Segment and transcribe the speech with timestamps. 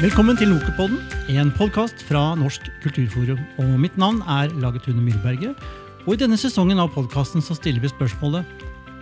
[0.00, 0.96] Velkommen til Nokepodden,
[1.28, 3.40] en podkast fra Norsk kulturforum.
[3.60, 5.58] Og Mitt navn er Lagetune Myrberget.
[6.06, 8.48] Og I denne sesongen av podkasten stiller vi spørsmålet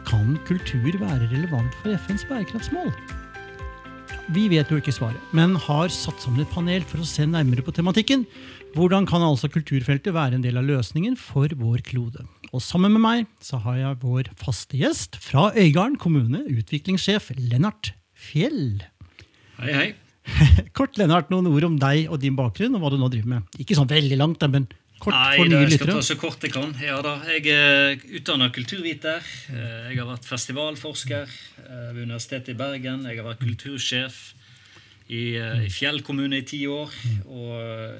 [0.08, 2.90] Kan kultur være relevant for FNs bærekraftsmål?
[4.34, 7.62] Vi vet jo ikke svaret, men har satt sammen et panel for å se nærmere
[7.62, 8.26] på tematikken.
[8.74, 12.26] Hvordan kan altså kulturfeltet være en del av løsningen for vår klode?
[12.50, 17.94] Og Sammen med meg så har jeg vår faste gjest fra Øygarden kommune, utviklingssjef Lennart
[18.18, 18.82] Fjell.
[19.62, 19.88] Hei, hei.
[20.78, 23.58] Kort, Lennart, noen ord om deg og din bakgrunn og hva du nå driver med.
[23.62, 24.66] Ikke sånn veldig langt, men
[24.98, 25.94] kort Nei, for nye jeg skal lyttere.
[26.02, 26.72] ta så kort jeg kan.
[26.82, 29.22] Ja da, Jeg er utdanna kulturviter.
[29.54, 33.04] Eh, Jeg har vært festivalforsker eh, ved Universitetet i Bergen.
[33.08, 34.18] Jeg har vært kultursjef
[35.08, 36.92] i, eh, i Fjell kommune i ti år.
[37.26, 37.52] Og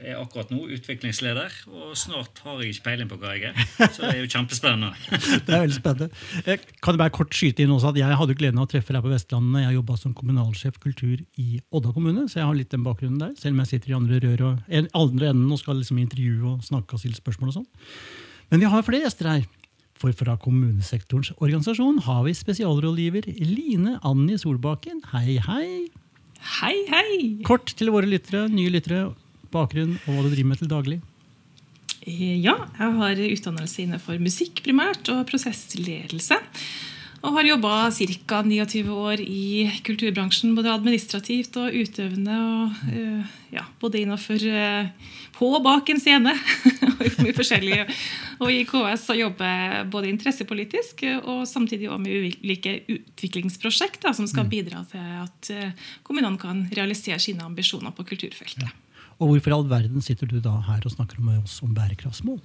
[0.05, 1.55] er akkurat nå utviklingsleder.
[1.73, 3.89] Og snart har jeg ikke peiling på hva jeg er.
[3.95, 4.93] Så det er jo kjempespennende.
[5.49, 6.09] Det er veldig spennende.
[6.45, 9.05] Jeg kan bare kort skyte inn også at jeg hadde gleden av å treffe deg
[9.05, 9.65] på Vestlandet.
[9.65, 13.37] Jeg jobba som kommunalsjef kultur i Odda kommune, så jeg har litt den bakgrunnen der.
[13.41, 16.67] Selv om jeg sitter i andre rør og andre enden og skal liksom intervjue og
[16.67, 17.71] snakke og stille spørsmål og sånn.
[18.53, 19.47] Men vi har flere gjester her.
[19.99, 25.03] For fra kommunesektorens organisasjon har vi spesialrådgiver Line Anni Solbakken.
[25.11, 25.89] Hei, hei.
[26.39, 27.19] Hei, hei!
[27.47, 29.09] Kort til våre lyttere, nye lyttere,
[29.55, 30.99] bakgrunn og hva du driver med til daglig.
[32.07, 36.39] Eh, Ja, jeg har utdannelse innenfor musikk primært og prosessledelse.
[37.19, 38.43] Og har jobba ca.
[38.47, 42.37] 29 år i kulturbransjen, både administrativt og utøvende.
[42.39, 46.35] Og, uh, ja, både innafor uh, på og bak en scene.
[46.89, 47.79] og mye forskjellig.
[48.43, 54.29] Og i KS har jobber både interessepolitisk eh, og samtidig også med ulike utviklingsprosjekter som
[54.31, 58.69] skal bidra til at eh, kommunene kan realisere sine ambisjoner på kulturfeltet.
[59.19, 62.39] Og hvorfor i all verden sitter du da her og snakker med oss om bærekraftsmål?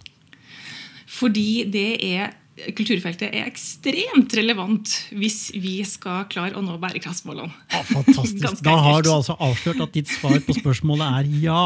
[1.13, 2.33] Fordi det er
[2.77, 7.49] kulturfeltet er ekstremt relevant hvis vi skal klare å nå bærekraftsmålene.
[7.73, 8.61] Ja, fantastisk.
[8.67, 11.65] Da har du altså avslørt at ditt svar på spørsmålet er ja.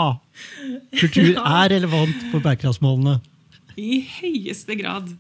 [1.02, 3.18] Kultur er relevant for bærekraftsmålene.
[3.78, 5.12] I høyeste grad.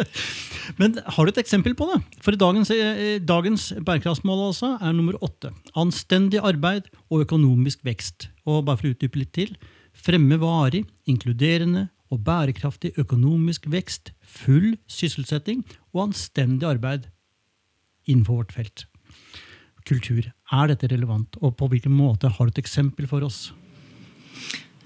[0.80, 2.00] Men har du et eksempel på det?
[2.24, 5.54] For dagens, eh, dagens bærekraftsmål altså er nummer åtte.
[5.78, 8.28] Anstendig arbeid og økonomisk vekst.
[8.44, 9.54] Og bare for å utdype litt til.
[9.96, 17.08] Fremme varig, inkluderende og bærekraftig økonomisk vekst, full sysselsetting og anstendig arbeid
[18.06, 18.86] innenfor vårt felt.
[19.86, 20.26] Kultur.
[20.52, 23.52] Er dette relevant, og på hvilken måte har du et eksempel for oss?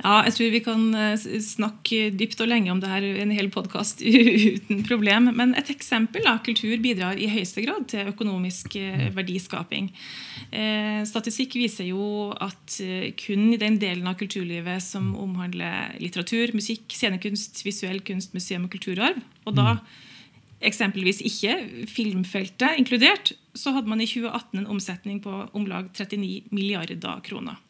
[0.00, 3.32] Ja, jeg tror vi kan eh, snakke dypt og lenge om det her i en
[3.36, 5.28] hel podkast uten problem.
[5.36, 9.90] Men et eksempel da, kultur bidrar i høyeste grad til økonomisk eh, verdiskaping.
[10.56, 12.78] Eh, statistikk viser jo at
[13.20, 18.72] kun i den delen av kulturlivet som omhandler litteratur, musikk, scenekunst, visuell kunst, museum og
[18.72, 19.74] kulturarv, og da
[20.64, 21.54] eksempelvis ikke
[21.88, 27.60] filmfeltet inkludert, så hadde man i 2018 en omsetning på om lag 39 milliarder kroner.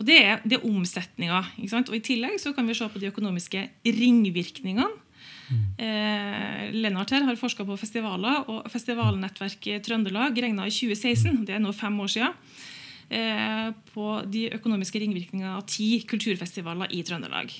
[0.00, 1.44] Og Det er, det er omsetninga.
[1.60, 4.88] Og I tillegg så kan vi se på de økonomiske ringvirkningene.
[5.80, 11.62] Eh, Lennart her har forska på festivaler, og Festivalnettverket Trøndelag regna i 2016 det er
[11.62, 12.36] nå fem år siden,
[13.10, 17.50] eh, på de økonomiske ringvirkningene av ti kulturfestivaler i Trøndelag.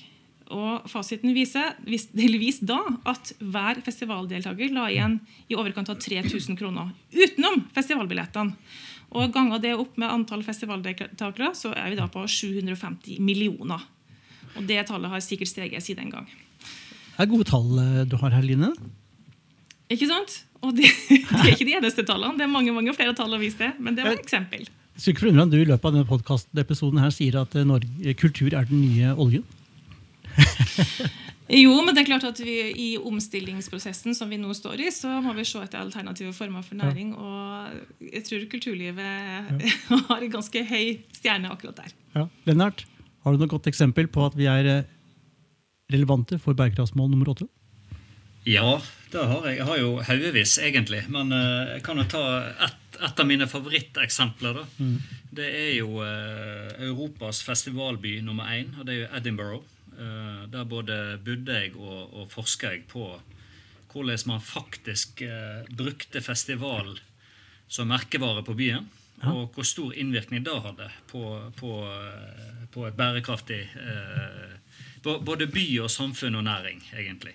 [0.51, 2.79] Og Fasiten viser vis, eller da
[3.11, 5.19] at hver festivaldeltaker la igjen
[5.49, 8.55] i overkant av 3000 kroner utenom festivalbillettene.
[9.11, 13.83] Og Ganger det opp med antall festivaldeltakere, så er vi da på 750 millioner.
[14.55, 16.27] Og Det tallet har sikkert steget siden den gang.
[17.11, 18.71] Det er gode tall eh, du har her, Line.
[19.91, 20.43] Ikke sant?
[20.63, 22.37] Og det, det er ikke de eneste tallene.
[22.39, 23.73] Det er mange mange flere tall å vise til.
[23.79, 24.67] Men det var et eksempel.
[24.95, 28.15] Så ikke forundre om du i løpet av denne podcastepisoden her sier at eh, Norge,
[28.19, 29.43] kultur er den nye oljen.
[31.51, 35.19] Jo, men det er klart at vi i omstillingsprosessen som vi nå står i, så
[35.23, 37.13] må vi se etter alternative former for næring.
[37.17, 39.61] Og jeg tror kulturlivet
[40.09, 41.95] har en ganske høy stjerne akkurat der.
[42.15, 42.27] Ja.
[42.47, 42.85] Lennart,
[43.25, 44.91] har du noe godt eksempel på at vi er eh,
[45.91, 47.49] relevante for bærekraftsmål nummer åtte?
[48.47, 48.79] Ja,
[49.13, 49.59] det har jeg.
[49.59, 51.03] Jeg har jo haugevis, egentlig.
[51.13, 52.23] Men eh, jeg kan jo ta
[52.67, 54.53] ett et av mine favoritteksempler.
[54.61, 54.87] da.
[55.31, 59.63] Det er jo eh, Europas festivalby nummer én, og det er jo Edinburgh.
[59.99, 63.05] Eh, der både bodde jeg og, og forska jeg på
[63.91, 66.95] hvordan man faktisk eh, brukte festival
[67.67, 68.87] som merkevare på byen.
[69.21, 71.21] Og hvor stor innvirkning det hadde på,
[71.59, 74.57] på, eh, på et bærekraftig eh,
[75.01, 77.31] Både by og samfunn og næring, egentlig.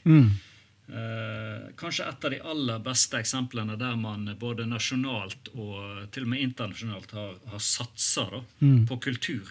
[0.87, 6.31] Eh, kanskje et av de aller beste eksemplene der man både nasjonalt og til og
[6.31, 8.45] med internasjonalt har, har satsa da,
[8.87, 9.51] på kultur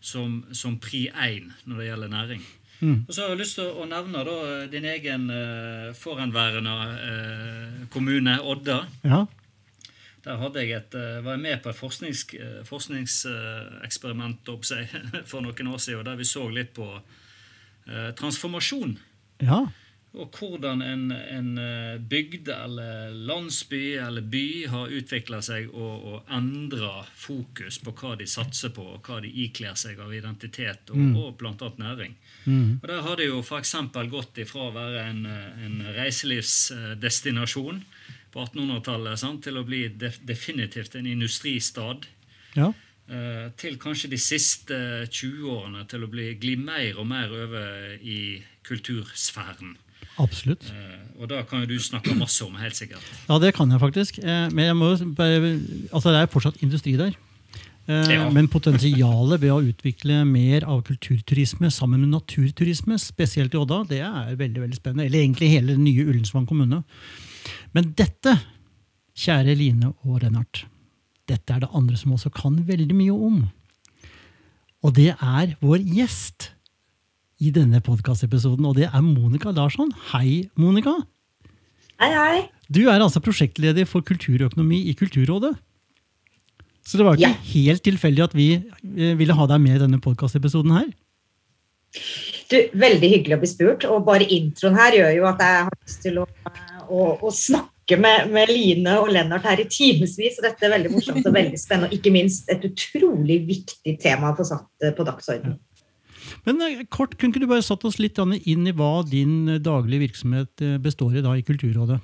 [0.00, 2.46] som, som pri én når det gjelder næring.
[3.08, 4.36] Og så har jeg lyst til å nevne da,
[4.70, 8.84] din egen eh, forhenværende eh, kommune, Odda.
[9.02, 9.24] Ja.
[10.24, 14.46] Der jeg et, eh, var jeg med på et forsknings, eh, forskningseksperiment
[15.30, 18.98] for noen år siden, der vi så litt på eh, transformasjon.
[19.42, 19.64] Ja.
[20.18, 21.50] Og hvordan en, en
[22.10, 28.26] bygd eller landsby eller by har utvikla seg og, og endra fokus på hva de
[28.26, 31.70] satser på, og hva de ikler seg av identitet og, og bl.a.
[31.78, 32.16] næring.
[32.48, 32.80] Mm.
[32.82, 33.76] Og Der har det jo f.eks.
[34.10, 37.84] gått ifra å være en, en reiselivsdestinasjon
[38.32, 42.06] på 1800-tallet til å bli def definitivt en industristad.
[42.56, 42.72] ja.
[43.08, 47.98] eh, Til kanskje de siste 20 årene til å bli, gli mer og mer over
[48.00, 49.76] i kultursfæren.
[50.18, 50.70] Absolutt.
[50.74, 53.02] Eh, Og da kan jo du snakke masse om, helt sikkert.
[53.28, 54.18] Ja, det kan jeg faktisk.
[54.22, 54.92] Eh, Men jeg må
[55.92, 57.16] altså det er fortsatt industri der.
[57.88, 58.28] Eh, Ja.
[58.30, 64.00] Men potensialet ved å utvikle mer av kulturturisme sammen med naturturisme, spesielt i Odda, det
[64.04, 65.06] er veldig veldig spennende.
[65.06, 66.84] Eller egentlig hele den nye Ullensvang kommune.
[67.74, 68.38] Men dette,
[69.16, 70.66] kjære Line og Rennart,
[71.26, 73.50] dette er det andre som også kan veldig mye om.
[74.84, 76.50] Og det er vår gjest
[77.38, 79.92] i denne podkastepisoden, og det er Monica Larsson.
[80.12, 80.96] Hei, Monica.
[82.02, 82.40] Hei, hei.
[82.70, 85.54] Du er altså prosjektleder for kulturøkonomi i Kulturrådet.
[86.88, 87.34] Så det var ikke Ja.
[87.52, 90.88] helt tilfeldig at vi eh, ville ha deg med i denne podkastepisoden her.
[92.48, 93.84] Du, veldig hyggelig å bli spurt.
[93.84, 96.26] Og bare introen her gjør jo at jeg har lyst til å,
[96.88, 100.40] å, å snakke med, med Line og Lennart her i timevis.
[100.40, 104.38] Dette er veldig morsomt og veldig spennende, og ikke minst et utrolig viktig tema å
[104.38, 105.58] få satt eh, på dagsordenen.
[106.48, 109.62] Men eh, kort, kunne ikke du bare satt oss litt inn i hva din eh,
[109.62, 111.98] daglige virksomhet eh, består i da i Kulturrådet?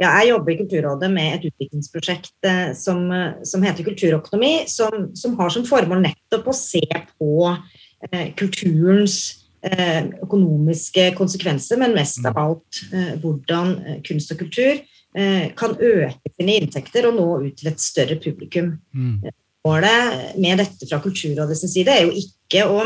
[0.00, 2.48] Ja, jeg jobber i Kulturrådet med et utviklingsprosjekt
[2.78, 3.02] som,
[3.44, 9.18] som heter Kulturøkonomi, som, som har som formål nettopp å se på eh, kulturens
[9.60, 13.76] eh, økonomiske konsekvenser, men mest av alt eh, hvordan
[14.08, 18.78] kunst og kultur eh, kan øke sine inntekter og nå ut til et større publikum.
[18.96, 19.28] Mm.
[19.66, 22.82] Målet med dette fra Kulturrådets side er jo ikke å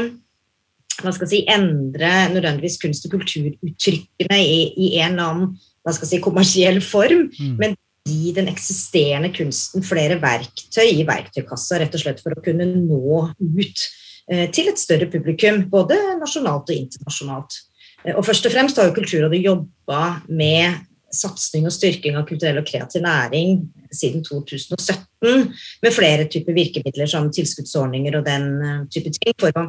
[1.02, 5.48] hva skal si, endre nødvendigvis kunst- og kulturuttrykkene i, i en eller annen
[5.84, 7.56] hva skal si, kommersiell form, Mm.
[7.58, 7.74] men
[8.08, 13.30] gi den eksisterende kunsten flere verktøy i verktøykassa, rett og slett for å kunne nå
[13.40, 13.84] ut
[14.30, 17.58] eh, til et større publikum, både nasjonalt og internasjonalt.
[18.04, 20.84] Eh, og først og fremst har jo Kulturrådet jobba med
[21.14, 23.62] satsing og styrking av kulturell og kreativ næring
[23.94, 25.48] siden 2017,
[25.82, 29.66] med flere typer virkemidler som tilskuddsordninger og den eh, type ting, for å,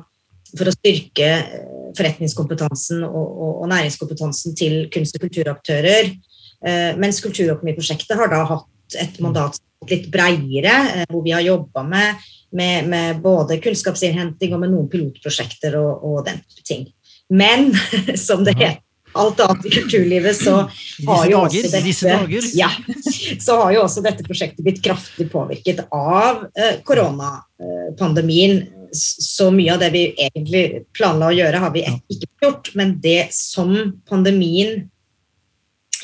[0.55, 1.65] for å styrke eh,
[1.95, 6.11] forretningskompetansen og, og, og næringskompetansen til kunst- og kulturaktører.
[6.65, 9.59] Eh, mens Kulturøkonomiprosjektet har da hatt et mandat
[9.89, 12.25] litt bredere, eh, hvor vi har jobba med,
[12.55, 16.87] med, med både kunnskapsinnhenting og med noen pilotprosjekter og, og den type ting.
[17.29, 17.71] Men
[18.27, 18.84] som det heter
[19.15, 20.55] alt annet i kulturlivet, så
[21.07, 21.81] har jo også dette.
[22.61, 22.69] Ja,
[23.41, 28.65] så har jo også dette prosjektet blitt kraftig påvirket av eh, koronapandemien.
[28.95, 31.83] Så mye av det vi egentlig planla å gjøre, har vi
[32.13, 32.69] ikke gjort.
[32.79, 33.73] Men det som
[34.07, 34.85] pandemien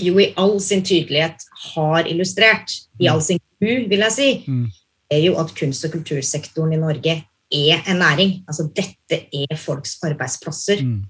[0.02, 1.44] jo i all sin tydelighet
[1.76, 4.68] har illustrert, i all sin ku, vil jeg si, Mm.
[5.12, 8.44] er jo at kunst- og kultursektoren i Norge er en næring.
[8.48, 11.02] Altså dette er folks arbeidsplasser Mm.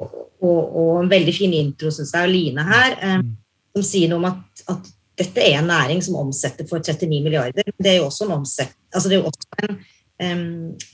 [0.00, 3.36] Og, og en veldig fin intro, syns jeg, av Line her, eh, Mm.
[3.74, 7.66] som sier noe om at, at dette er en næring som omsetter for 39 milliarder.
[7.78, 9.78] Det er jo også en, omsett, altså det er jo også en,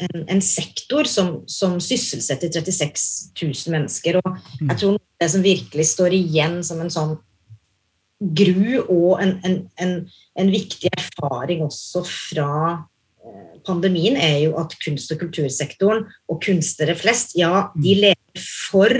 [0.04, 4.20] en, en sektor som, som sysselsetter 36 000 mennesker.
[4.20, 7.16] Og jeg tror det som virkelig står igjen som en sånn
[8.20, 9.94] gru og en, en, en,
[10.36, 12.50] en viktig erfaring også fra
[13.24, 18.94] eh, pandemien, er jo at kunst- og kultursektoren og kunstnere flest, ja, de lever for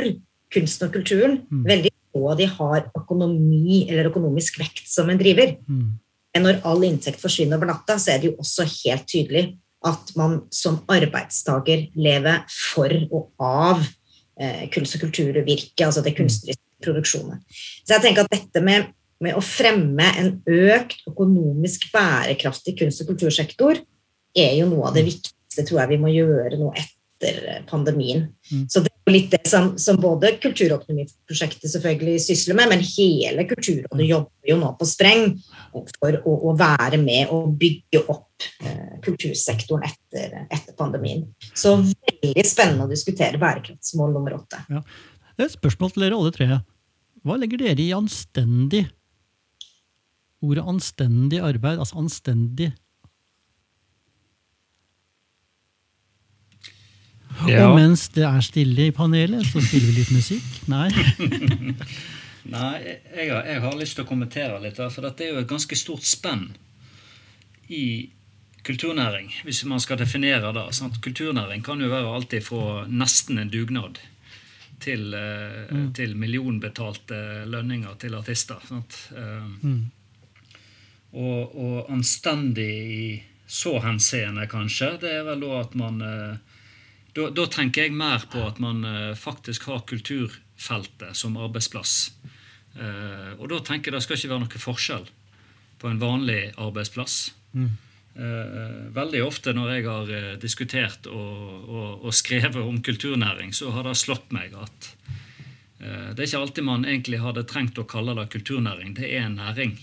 [0.54, 1.40] kunsten og kulturen.
[1.50, 1.64] Mm.
[1.68, 5.56] Veldig få av de har økonomi eller økonomisk vekt som en driver.
[5.68, 5.98] Mm.
[6.40, 9.44] Når all inntekt forsvinner over natta, så er det jo også helt tydelig
[9.86, 13.84] at man som arbeidstaker lever for og av
[14.40, 17.40] eh, kunst- og kulturvirket, altså det kunstneriske produksjonet.
[17.84, 18.90] Så jeg tenker at dette med,
[19.24, 23.80] med å fremme en økt økonomisk bærekraftig kunst- og kultursektor
[24.36, 28.26] er jo noe av det viktigste tror jeg vi må gjøre nå etter eh, pandemien.
[28.50, 28.64] Mm.
[28.70, 33.46] Så det er jo litt det som, som både Kulturøkonomiprosjektet selvfølgelig sysler med, men hele
[33.50, 35.34] Kulturrådet jobber jo nå på spreng
[35.72, 41.26] for å, å være med og bygge opp eh, kultursektoren etter, etter pandemien.
[41.54, 44.62] Så veldig spennende å diskutere bærekraftsmål nummer åtte.
[44.70, 46.62] Det er et spørsmål til dere alle tre.
[47.26, 48.86] Hva legger dere i anstendig?
[50.40, 52.70] Ordet anstendig arbeid, altså anstendig
[57.48, 57.68] Ja.
[57.68, 60.48] Og mens det er stille i panelet, så spiller vi litt musikk.
[60.68, 60.88] Nei.
[62.50, 62.76] Nei,
[63.14, 64.80] jeg har, jeg har, lyst til å kommentere litt.
[64.80, 66.48] For dette er jo et ganske stort spenn
[67.70, 68.10] i
[68.66, 70.66] kulturnæring, hvis man skal definere det.
[70.76, 71.00] Sant?
[71.04, 74.00] Kulturnæring kan jo være alltid fra nesten en dugnad
[74.80, 75.88] til, eh, mm.
[75.96, 78.60] til millionbetalte lønninger til artister.
[78.70, 79.80] Eh, mm.
[81.12, 86.59] Og, og, anstendig i så henseende, kanskje, det er vel da at man eh,
[87.16, 88.84] da, da, tenker jeg mer på at man
[89.18, 92.12] faktisk har kulturfeltet som arbeidsplass.
[93.38, 95.08] og da tenker jeg det skal ikke være noe forskjell
[95.80, 97.32] på en vanlig arbeidsplass.
[97.52, 97.70] Mm.
[98.10, 101.34] Uh, veldig ofte når jeg har uh, diskutert og,
[101.70, 104.88] og, og, skrevet om kulturnæring, så har det slått meg at
[105.78, 108.96] uh, det er ikke alltid man egentlig hadde trengt å kalle det kulturnæring.
[108.98, 109.78] Det er en næring.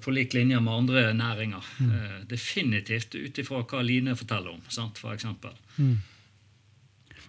[0.00, 1.64] På lik linje med andre næringer.
[1.78, 2.26] Mm.
[2.30, 5.52] Definitivt ut ifra hva Line forteller om, sant, for eksempel.
[5.76, 5.98] Mm.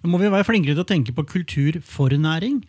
[0.08, 2.62] må vi være flinkere til å tenke på kultur for næring?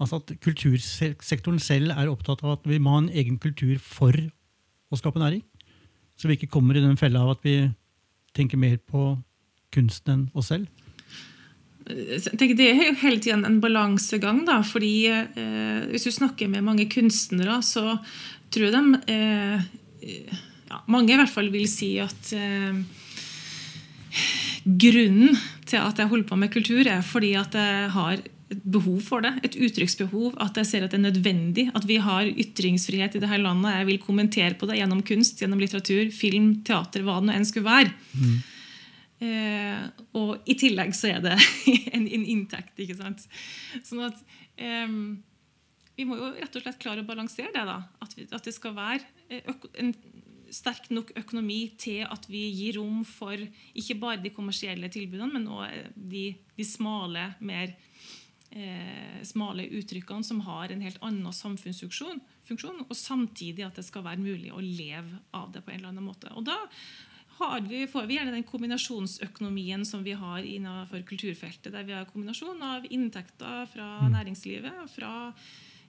[0.00, 4.16] Altså at Kultursektoren selv er opptatt av at vi må ha en egen kultur for
[4.90, 5.44] å skape næring.
[6.16, 7.70] Så vi ikke kommer i den fella av at vi
[8.36, 9.14] tenker mer på
[9.74, 10.66] kunsten enn oss selv.
[12.38, 14.44] Tenker Det er jo hele tiden en balansegang.
[14.48, 17.98] da, fordi eh, Hvis du snakker med mange kunstnere, så
[18.50, 20.34] tror jeg de eh,
[20.70, 22.82] ja, Mange i hvert fall vil si at eh,
[24.64, 28.20] grunnen til at jeg holder på med kultur, er fordi at jeg har
[28.50, 30.34] et behov for det, et uttrykksbehov.
[30.42, 31.68] At jeg ser at det er nødvendig.
[31.76, 33.76] At vi har ytringsfrihet i dette landet.
[33.78, 37.46] Jeg vil kommentere på det gjennom kunst, gjennom litteratur, film, teater, hva det nå enn
[37.46, 37.94] skulle være.
[38.18, 38.40] Mm.
[39.20, 39.82] Eh,
[40.16, 41.34] og i tillegg så er det
[41.96, 42.78] en, en inntekt.
[42.80, 43.26] ikke sant?
[43.84, 44.22] Sånn at
[44.56, 44.88] eh,
[45.98, 47.66] Vi må jo rett og slett klare å balansere det.
[47.68, 49.92] da, At, vi, at det skal være eh, en
[50.50, 55.46] sterk nok økonomi til at vi gir rom for ikke bare de kommersielle tilbudene, men
[55.46, 56.24] også de,
[56.56, 57.76] de smale, mer
[58.50, 64.04] eh, smale uttrykkene som har en helt annen samfunnsfunksjon, funksjon, og samtidig at det skal
[64.06, 66.32] være mulig å leve av det på en eller annen måte.
[66.34, 66.58] Og da
[67.68, 72.60] vi, får vi gjerne den kombinasjonsøkonomien som vi har innenfor kulturfeltet, der vi har kombinasjon
[72.62, 74.12] av inntekter fra mm.
[74.14, 75.12] næringslivet, fra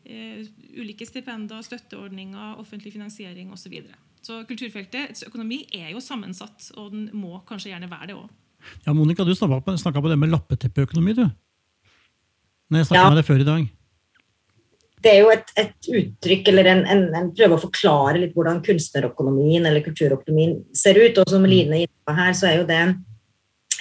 [0.06, 3.66] eh, ulike stipender, støtteordninger, offentlig finansiering osv.
[3.66, 4.00] Så, videre.
[4.22, 8.32] så kulturfeltets økonomi er jo sammensatt, og den må kanskje gjerne være det òg.
[8.86, 11.18] Ja, Monica, du snakka på, på, det med lappeteppeøkonomi.
[11.18, 11.26] du
[12.72, 13.10] når jeg snakket ja.
[13.12, 13.72] med deg før i dag?
[15.02, 18.62] Det er jo et, et uttrykk, eller en, en, en, prøve å forklare litt hvordan
[18.66, 21.18] kunstnerøkonomien eller kulturøkonomien ser ut.
[21.24, 22.82] Og som Line inne her, så er jo det,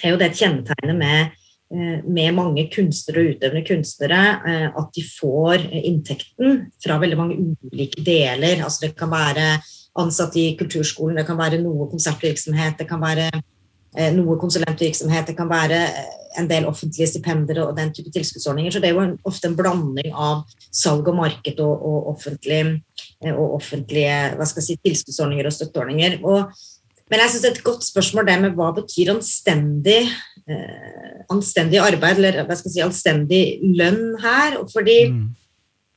[0.00, 1.36] er jo det et kjennetegn med,
[1.74, 7.38] eh, med mange kunstnere og utøvende kunstnere eh, at de får inntekten fra veldig mange
[7.68, 8.64] ulike deler.
[8.64, 9.52] Altså det kan være
[10.00, 13.28] ansatte i kulturskolen, det kan være noe konsertvirksomhet, det kan være
[14.14, 18.70] noe konsulentvirksomhet, det kan være eh, en del offentlige stipender og den type tilskuddsordninger.
[18.70, 22.61] Så det er jo ofte en blanding av salg og marked og, og, offentlig,
[23.25, 26.20] eh, og offentlige hva skal jeg si, tilskuddsordninger og støtteordninger.
[26.23, 26.54] Og,
[27.11, 30.04] men jeg er et godt spørsmål det med hva betyr anstendig,
[30.47, 33.42] eh, anstendig arbeid, eller hva skal jeg si, anstendig
[33.80, 34.61] lønn her.
[34.70, 35.26] Fordi mm.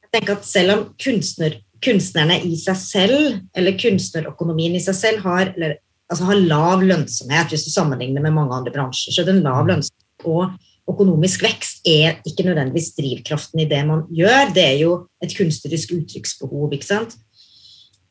[0.07, 5.25] jeg tenker at selv om kunstner, kunstnerne i seg selv, eller kunstnerøkonomien i seg selv,
[5.27, 5.77] har, eller
[6.11, 9.15] altså har lav lønnsomhet hvis du sammenligner med mange andre bransjer.
[9.15, 10.55] Så den lav lønnsomhet og
[10.89, 14.51] økonomisk vekst er ikke nødvendigvis drivkraften i det man gjør.
[14.55, 16.73] Det er jo et kunstnerisk uttrykksbehov.
[16.75, 17.15] ikke sant?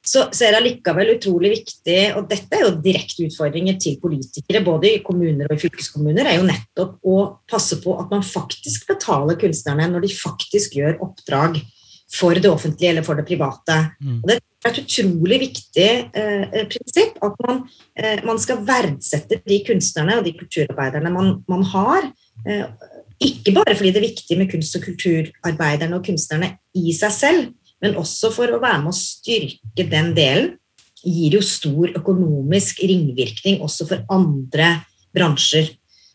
[0.03, 4.65] Så, så er det allikevel utrolig viktig, og dette er jo direkte utfordringer til politikere,
[4.67, 8.89] både i kommuner og i fylkeskommuner, er jo nettopp å passe på at man faktisk
[8.91, 11.61] betaler kunstnerne når de faktisk gjør oppdrag
[12.13, 13.79] for det offentlige eller for det private.
[14.03, 14.19] Mm.
[14.19, 17.63] Og det er et utrolig viktig eh, prinsipp at man,
[17.99, 22.09] eh, man, skal verdsette de kunstnerne og de kulturarbeiderne man, man har.
[22.47, 22.65] Eh,
[23.23, 27.45] ikke bare fordi det er viktig med kunst- og kulturarbeiderne og kunstnerne i seg selv,
[27.83, 30.57] men også for å være med å styrke den delen.
[31.03, 34.77] Gir jo stor økonomisk ringvirkning også for andre
[35.15, 35.73] bransjer.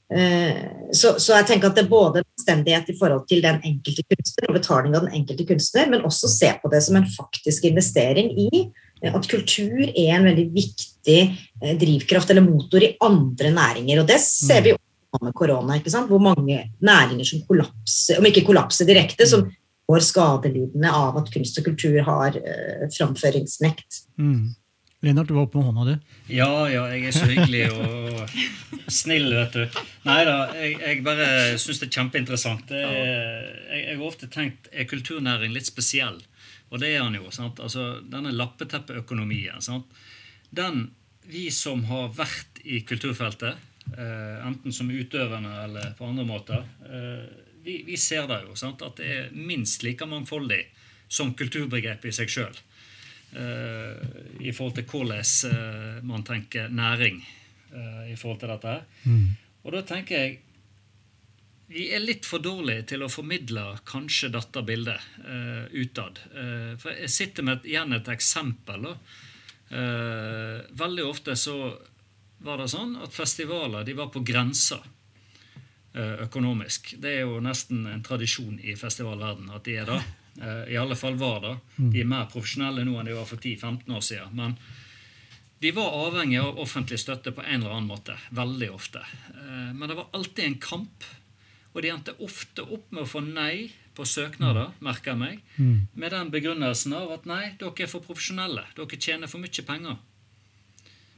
[0.08, 0.60] Eh,
[0.96, 4.48] så, så, jeg tenker at det er både anstendighet i forhold til den enkelte kunstner
[4.48, 8.32] og betaling av den enkelte kunstner, men også se på det som en faktisk investering
[8.48, 14.04] i eh, at kultur er en veldig viktig eh, drivkraft eller motor i andre næringer.
[14.04, 16.12] Og det ser vi også med korona, ikke sant?
[16.12, 19.44] hvor mange næringer som kollapser, om ikke kollapser direkte, som
[19.88, 22.36] går skadelidende av at kunst og kultur har
[22.92, 24.02] framføringsnekt.
[24.20, 24.50] Mm.
[25.06, 25.96] Lennart, du var oppe med hånda di.
[26.34, 28.32] Ja, ja, jeg er så hyggelig og
[28.90, 29.82] snill, vet du.
[30.08, 31.28] Nei da, jeg, jeg bare
[31.62, 32.64] syns det er kjempeinteressant.
[32.72, 36.18] Det jeg, jeg, har ofte tenkt er kulturnæring litt spesiell.
[36.72, 37.30] Og det er han jo.
[37.32, 37.62] sant?
[37.62, 39.62] Altså, Denne lappeteppeøkonomien.
[39.62, 39.86] sant?
[40.50, 40.90] Den,
[41.28, 43.58] Vi som har vært i kulturfeltet,
[43.98, 47.26] eh, enten som utøvende eller på andre måter, eh,
[47.66, 48.82] vi, vi, ser det jo, sant?
[48.82, 50.62] at det er minst like mangfoldig
[51.08, 52.56] som kulturbegrepet i seg sjøl.
[53.28, 54.00] Uh,
[54.40, 57.20] I forhold til hvordan uh, man tenker næring
[57.74, 58.76] uh, i forhold til dette.
[59.04, 59.26] Mm.
[59.68, 60.38] Og da tenker jeg
[61.68, 66.22] vi er litt for dårlige til å formidle kanskje dette bildet uh, utad.
[66.32, 68.88] Uh, for jeg sitter med igjen et eksempel.
[69.68, 71.58] Uh, veldig ofte så
[72.48, 74.80] var det sånn at festivaler de var på grensa
[75.98, 76.92] økonomisk.
[77.02, 79.96] Det er jo nesten en tradisjon i festivalverden at de er det.
[80.38, 81.54] I alle fall var det.
[81.78, 84.36] De er mer profesjonelle nå enn de var for 10-15 år siden.
[84.38, 84.54] Men
[85.64, 88.14] de var avhengig av offentlig støtte på en eller annen måte.
[88.38, 89.02] Veldig ofte.
[89.74, 91.08] Men det var alltid en kamp
[91.78, 95.76] og de endte ofte opp med å få nei på søknader, merker jeg meg, mm.
[95.94, 98.64] med den begrunnelsen av at nei, dere er for profesjonelle.
[98.78, 100.00] Dere tjener for mye penger.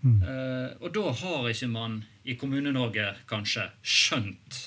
[0.03, 0.17] Mm.
[0.23, 4.59] Uh, og da har ikke man i Kommune-Norge kanskje skjønt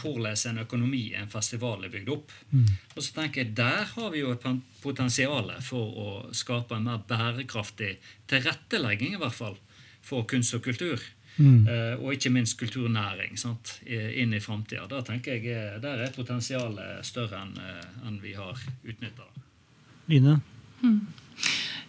[0.00, 2.34] hvordan en økonomi en festival er bygd opp.
[2.50, 2.66] Mm.
[2.96, 4.46] Og så tenker jeg Der har vi jo et
[4.82, 7.96] potensial for å skape en mer bærekraftig
[8.30, 9.56] tilrettelegging, i hvert fall,
[10.02, 11.00] for kunst og kultur.
[11.36, 11.64] Mm.
[11.64, 13.78] Uh, og ikke minst kulturnæring sant?
[13.86, 14.86] inn i framtida.
[14.90, 19.28] Der tenker jeg eh, der er potensialet større enn uh, en vi har utnytta.
[20.10, 20.40] Line?
[20.82, 21.00] Mm.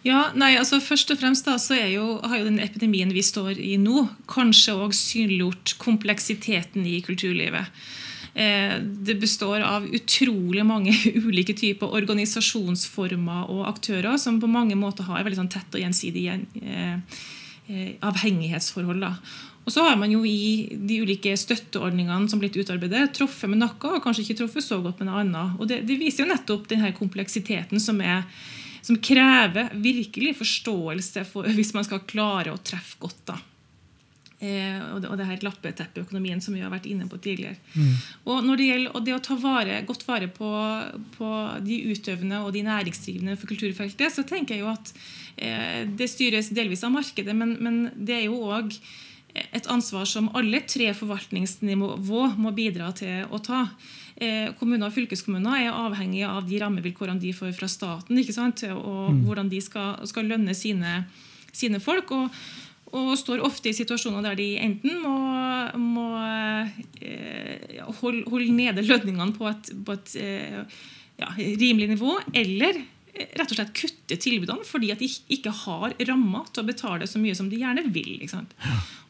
[0.02, 3.60] Ja, nei, altså Først og fremst da, så jo, har jo den epidemien vi står
[3.62, 7.84] i nå, kanskje òg synliggjort kompleksiteten i kulturlivet.
[8.34, 10.94] Eh, det består av utrolig mange
[11.28, 16.26] ulike typer organisasjonsformer og aktører som på mange måter har veldig sånn tett og gjensidig
[16.32, 16.98] eh,
[17.72, 19.00] Eh, avhengighetsforhold.
[19.00, 19.14] Da.
[19.64, 23.92] Og så har man jo i de ulike støtteordningene som blitt utarbeidet, truffet med noe
[23.94, 25.60] og kanskje ikke truffet så godt med noe annet.
[25.60, 28.26] Og det, det viser jo nettopp denne kompleksiteten som, er,
[28.82, 33.24] som krever virkelig forståelse for, hvis man skal klare å treffe godt.
[33.30, 33.38] da.
[34.42, 37.60] Eh, og, det, og det her lappeteppeøkonomien som vi har vært inne på tidligere.
[37.78, 37.96] Mm.
[38.26, 40.52] Og når det gjelder og det å ta vare, godt vare på,
[41.16, 44.94] på de utøvende og de næringsdrivende for kulturfeltet, så tenker jeg jo at
[45.36, 48.74] Eh, det styres delvis av markedet, men, men det er jo òg
[49.32, 53.64] et ansvar som alle tre forvaltningsnivå må bidra til å ta.
[54.22, 58.62] Eh, kommuner og fylkeskommuner er avhengige av de rammevilkårene de får fra staten, ikke sant?
[58.70, 59.22] og mm.
[59.26, 61.00] hvordan de skal, skal lønne sine,
[61.50, 62.12] sine folk.
[62.14, 62.42] Og,
[62.92, 65.16] og, står ofte i situasjoner der de enten må,
[65.80, 66.06] må
[67.02, 70.60] eh, holde, holde, nede lønningene på et, på et eh,
[71.18, 72.78] ja, rimelig nivå, eller
[73.12, 77.20] rett og slett kutte tilbudene fordi at de ikke har rammer til å betale så
[77.20, 78.22] mye som de gjerne vil.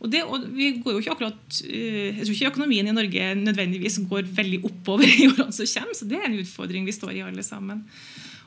[0.00, 3.28] Og, det, og vi går jo ikke akkurat eh, Jeg tror ikke økonomien i Norge
[3.38, 7.14] nødvendigvis går veldig oppover i årene som kommer, så det er en utfordring vi står
[7.14, 7.86] i alle sammen.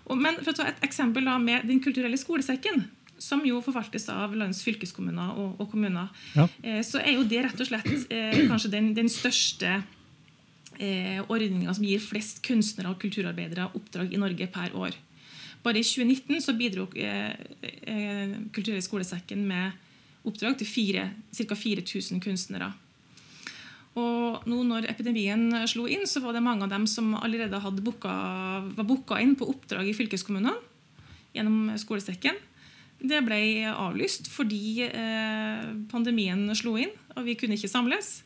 [0.06, 2.84] Og, men for å ta et eksempel da, med Den kulturelle skolesekken,
[3.18, 6.50] som jo forvaltes av landets fylkeskommuner og, og kommuner, ja.
[6.68, 9.78] eh, så er jo det rett og slett eh, kanskje den, den største
[10.80, 15.00] eh, ordninga som gir flest kunstnere og kulturarbeidere oppdrag i Norge per år.
[15.66, 17.34] Bare i 2019 så bidro eh,
[17.90, 19.74] eh, Kulturell skolesekken med
[20.26, 21.56] oppdrag til ca.
[21.58, 22.72] 4000 kunstnere.
[23.96, 28.14] Og nå når epidemien slo inn, så var det mange av dem som allerede boka,
[28.76, 30.58] var booka inn på oppdrag i fylkeskommunene
[31.36, 32.38] gjennom skolesekken.
[33.00, 38.20] Det ble avlyst fordi eh, pandemien slo inn, og vi kunne ikke samles.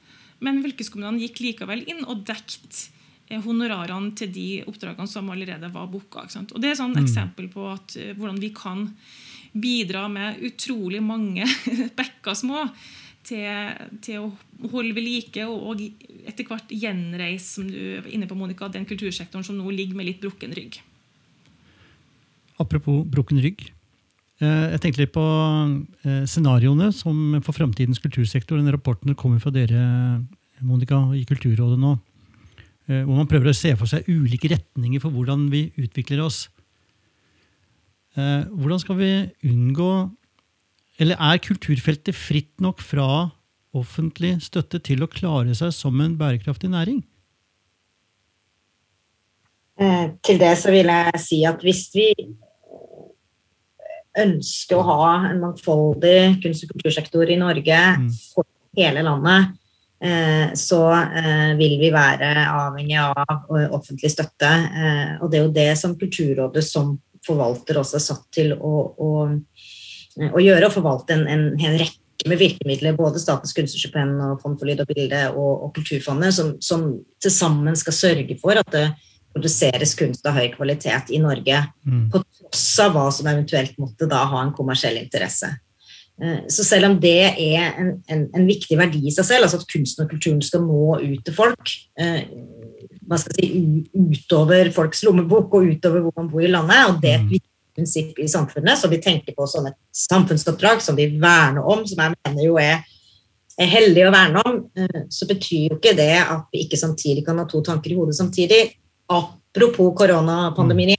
[0.43, 2.89] Men fylkeskommunene gikk likevel inn og dekket
[3.37, 6.25] honorarene til de oppdragene som allerede var booka.
[6.25, 7.03] Og Det er sånn mm.
[7.03, 8.87] eksempel på at, uh, hvordan vi kan
[9.53, 11.45] bidra med utrolig mange
[11.99, 12.67] bekker små
[13.25, 13.47] til,
[14.01, 15.81] til, å holde ved like og, og
[16.29, 20.09] etter hvert gjenreise som du er inne på, Monica, den kultursektoren som nå ligger med
[20.09, 20.79] litt brukken rygg.
[22.59, 23.67] Apropos brukken rygg.
[24.39, 25.25] Eh, jeg tenkte litt på
[26.29, 28.59] scenarioene som for framtidens kultursektor.
[28.59, 29.81] Den rapporten kommer fra dere
[30.65, 31.95] Monica, i Kulturrådet nå.
[32.89, 36.47] Eh, hvor man prøver å se for seg ulike retninger for hvordan vi utvikler oss.
[38.17, 39.11] Eh, hvordan skal vi
[39.45, 39.91] unngå
[40.99, 43.29] Eller er kulturfeltet fritt nok fra
[43.71, 46.97] offentlig støtte til å klare seg som en bærekraftig næring?
[49.79, 52.09] Eh, til det så vil jeg si at hvis vi
[54.19, 58.11] ønsker å ha en mangfoldig kunst- og kultursektor i Norge mm.
[58.33, 59.55] for hele landet,
[60.55, 64.51] så eh, vil vi være avhengig av eh, offentlig støtte.
[65.19, 66.93] Og det er jo det som Kulturrådet som
[67.25, 69.09] forvalter også er satt til å, å,
[70.29, 70.69] å gjøre.
[70.69, 74.81] Å forvalte en, en, en, rekke med virkemidler, både Statens kunstnerstipend og Fond for lyd
[74.83, 78.87] og bilde og, og Kulturfondet, som, som til sammen skal sørge for at det
[79.35, 81.61] produseres kunst av høy kvalitet i Norge.
[81.87, 82.07] Mm.
[82.11, 85.51] På tross av hva som eventuelt måtte da ha en kommersiell interesse.
[86.23, 89.61] Eh, så selv om det er en, en, en, viktig verdi i seg selv, altså
[89.61, 92.25] at kunsten og kulturen skal nå ut til folk, eh,
[93.07, 93.61] hva skal jeg si,
[93.95, 96.81] utover folks lommebok og utover hvor man bor i landet.
[96.91, 97.47] Og det er et viktig
[97.79, 102.03] prinsipp i samfunnet, som vi tenker på som et samfunnsoppdrag som vi verner om, som
[102.03, 102.83] jeg mener jo er,
[103.59, 107.23] er heldig å verne om, eh, så betyr jo ikke det at vi ikke samtidig
[107.27, 108.65] kan ha to tanker i hodet samtidig.
[109.09, 110.98] Apropos koronapandemien,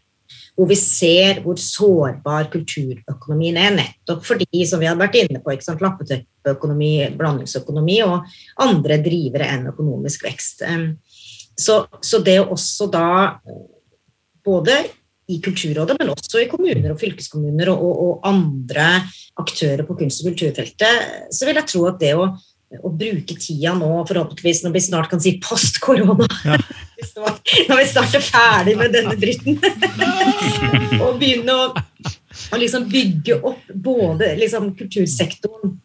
[0.60, 5.54] hvor vi ser hvor sårbar kulturøkonomien er, nettopp fordi, som vi hadde vært inne på,
[5.56, 8.28] lappeteppeøkonomi, blandingsøkonomi og
[8.60, 10.66] andre drivere enn økonomisk vekst.
[11.56, 13.06] Så, så det å også da,
[14.44, 14.82] både
[15.30, 18.92] i Kulturrådet, men også i kommuner og fylkeskommuner og, og, og andre
[19.40, 22.32] aktører på kunst- og kulturfeltet, så vil jeg tro at det å
[22.78, 26.28] å bruke tida nå, forhåpentligvis når vi snart kan si post korona.
[26.46, 26.60] Ja.
[27.68, 29.58] når vi snart er ferdig med denne dritten.
[31.04, 31.68] og begynne å,
[32.54, 35.78] å liksom bygge opp både liksom kultursektoren,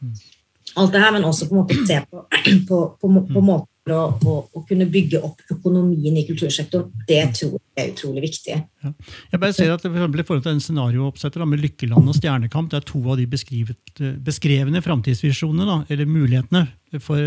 [0.75, 2.25] alt det her, men også på en måte se på,
[2.69, 7.59] på, på, på måter å, å, å, kunne bygge opp økonomien i kultursektoren, det tror
[7.59, 8.55] jeg er utrolig viktig.
[8.81, 8.93] Ja.
[9.31, 12.81] Jeg bare ser at eksempel, I forhold til en scenariooppsetter med Lykkeland og Stjernekamp, det
[12.81, 16.65] er to av de beskrevne framtidsvisjonene, eller mulighetene,
[16.97, 17.21] for,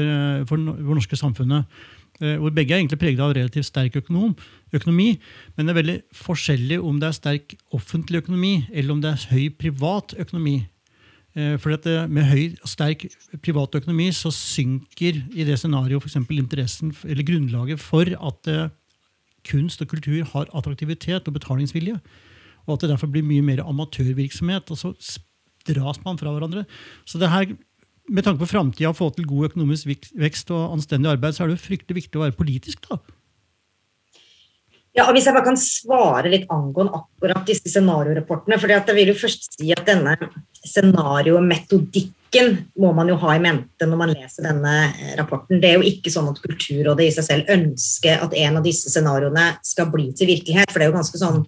[0.51, 1.79] for, for norske samfunnet.
[2.19, 4.33] Eh, hvor begge er egentlig preget av relativt sterk økonom,
[4.75, 5.13] økonomi.
[5.57, 9.29] Men det er veldig forskjellig om det er sterk offentlig økonomi eller om det er
[9.31, 10.57] høy privat økonomi.
[11.37, 13.07] Eh, for at Med høy sterk
[13.43, 16.17] privatøkonomi så synker i det scenarioet f.eks.
[16.31, 18.71] interessen grunnlaget for at eh,
[19.47, 22.01] kunst og kultur har attraktivitet og betalingsvilje.
[22.67, 24.71] Og at det derfor blir mye mer amatørvirksomhet.
[24.71, 25.21] Og så
[25.69, 26.65] dras man fra hverandre.
[27.07, 27.55] Så det her,
[28.09, 31.59] med tanke på framtida, få til god økonomisk vekst og anstendig arbeid, så er det
[31.59, 32.89] jo fryktelig viktig å være politisk.
[32.89, 33.01] da.
[34.97, 38.59] Ja, og Hvis jeg bare kan svare litt angående akkurat disse scenariorapportene.
[38.59, 40.17] for Jeg vil jo først si at denne
[40.65, 45.61] scenariometodikken må man jo ha i mente når man leser denne eh, rapporten.
[45.61, 48.91] Det er jo ikke sånn at Kulturrådet i seg selv ønsker at en av disse
[48.91, 50.73] scenarioene skal bli til virkelighet.
[50.73, 51.45] For det er jo ganske sånn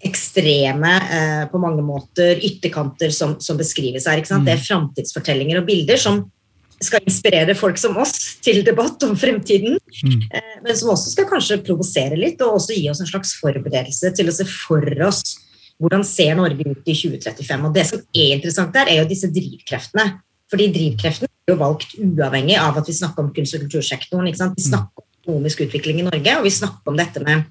[0.00, 4.20] ekstreme eh, på mange måter ytterkanter som, som beskrives her.
[4.20, 4.46] ikke sant?
[4.48, 6.24] Det er framtidsfortellinger og bilder som
[6.82, 9.78] skal inspirere folk som oss til debatt om fremtiden.
[10.02, 10.18] Mm.
[10.32, 14.12] Eh, men som også skal kanskje provosere litt, og også gi oss en slags forberedelse
[14.16, 15.22] til å se for oss
[15.82, 17.64] hvordan ser Norge ut i 2035.
[17.66, 20.20] Og Det som er interessant der, er jo disse drivkreftene.
[20.52, 24.28] Fordi drivkreftene er jo valgt uavhengig av at vi snakker om kunst- og kultursektoren.
[24.28, 24.60] Vi mm.
[24.68, 27.48] snakker om økonomisk utvikling i Norge, og vi snakker om dette med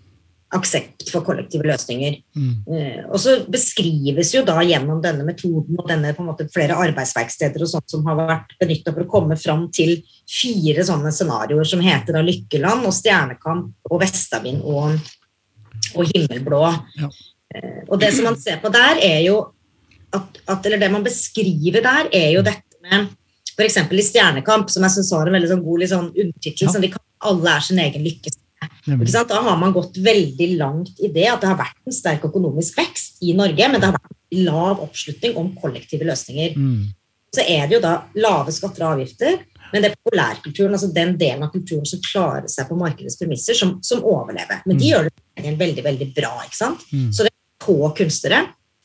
[0.56, 2.18] aksept for kollektive løsninger.
[2.36, 2.52] Mm.
[2.68, 6.78] Uh, og så beskrives jo da gjennom denne metoden og denne på en måte flere
[6.88, 9.98] arbeidsverksteder og sånt som har vært benytta for å komme fram til
[10.30, 15.00] fire sånne scenarioer som heter da Lykkeland og Stjernekamp og Vestavind og,
[15.96, 16.62] og Himmelblå.
[17.00, 17.12] Ja.
[17.56, 19.40] Uh, og det som man ser på der, er jo
[20.12, 23.08] at, at, Eller det man beskriver der, er jo dette med
[23.56, 23.78] F.eks.
[23.80, 26.74] i Stjernekamp, som jeg syns har en veldig sånn god liksom, undertittel, ja.
[26.74, 28.41] som vi kan alle er sin egen lykkes
[29.30, 32.78] da har man gått veldig langt i det at det har vært en sterk økonomisk
[32.78, 36.58] vekst i Norge, men det har vært lav oppslutning om kollektive løsninger.
[36.58, 36.92] Mm.
[37.32, 39.40] Så er det jo da lave skatter og avgifter,
[39.72, 43.56] men det er populærkulturen, altså den delen av kulturen som klarer seg på markedets premisser,
[43.58, 44.64] som, som overlever.
[44.66, 44.90] Men de mm.
[44.90, 46.34] gjør det veldig veldig bra.
[46.46, 46.84] ikke sant?
[46.92, 47.12] Mm.
[47.16, 48.42] Så det er få kunstnere,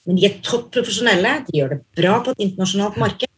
[0.07, 3.33] men de er topp profesjonelle, de gjør det bra på et internasjonalt marked.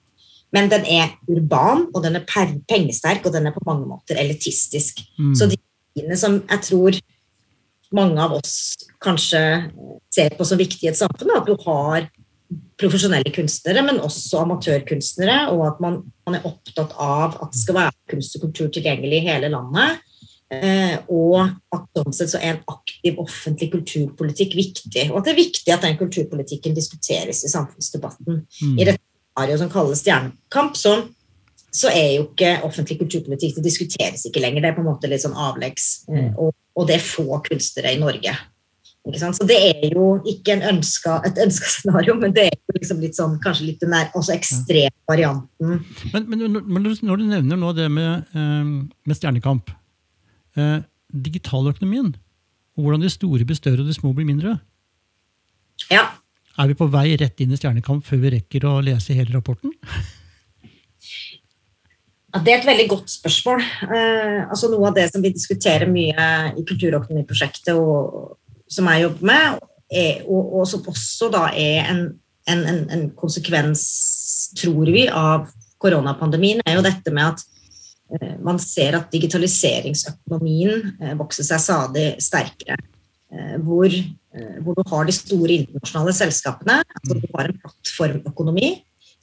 [0.53, 5.03] Men den er urban, og den er pengesterk, og den er på mange måter elitistisk.
[5.19, 5.35] Mm.
[5.37, 5.59] Så de
[6.21, 6.99] som jeg tror
[7.97, 8.55] mange av oss
[9.03, 9.41] kanskje
[10.13, 11.35] ser på som viktig i et samfunn.
[11.37, 12.09] At du har
[12.81, 15.39] profesjonelle kunstnere, men også amatørkunstnere.
[15.55, 19.23] Og at man, man, er opptatt av at det skal være kunst og kultur tilgjengelig
[19.23, 20.05] i hele landet.
[20.49, 21.43] Eh, og
[21.77, 25.11] at sånn sett så er en aktiv offentlig kulturpolitikk viktig.
[25.11, 28.43] Og at det er viktig at den kulturpolitikken diskuteres i samfunnsdebatten.
[28.63, 28.75] Mm.
[28.79, 30.97] I dette scenarioet som kalles Stjernekamp, så
[31.79, 34.65] så er jo ikke offentlig kulturpolitikk Det diskuteres ikke lenger.
[34.65, 35.89] Det er på en måte litt sånn avleggs.
[36.11, 38.35] Eh, og, og det få kunstnere i Norge.
[39.09, 43.17] Så det er jo ikke ønska, et ønska scenario, men det er jo liksom litt
[43.17, 45.79] sånn, kanskje litt den der også ekstrem varianten.
[46.13, 48.69] Men, men, når du nevner nå det med, eh,
[49.09, 49.73] med Stjernekamp,
[50.59, 52.13] eh, digitaløkonomien,
[52.77, 54.59] og hvordan de store blir større og de små blir mindre
[55.91, 56.05] Ja.
[56.59, 59.73] Er vi på vei rett inn i Stjernekamp før vi rekker å lese hele rapporten?
[62.29, 63.63] Ja, det er et veldig godt spørsmål.
[63.89, 66.27] Eh, altså Noe av det som vi diskuterer mye
[66.61, 68.37] i Kulturøkonomiprosjektet, og,
[68.69, 72.03] som jeg jobber med, er, og, og, som også da er en,
[72.53, 73.87] en, en, en, konsekvens,
[74.61, 75.49] tror vi, av
[75.81, 77.47] koronapandemien, er jo dette med at
[78.19, 82.77] eh, man ser at digitaliseringsøkonomien eh, vokser seg stadig sterkere.
[83.33, 88.75] Eh, hvor, eh, hvor, du har de store internasjonale selskapene, altså du har en plattformøkonomi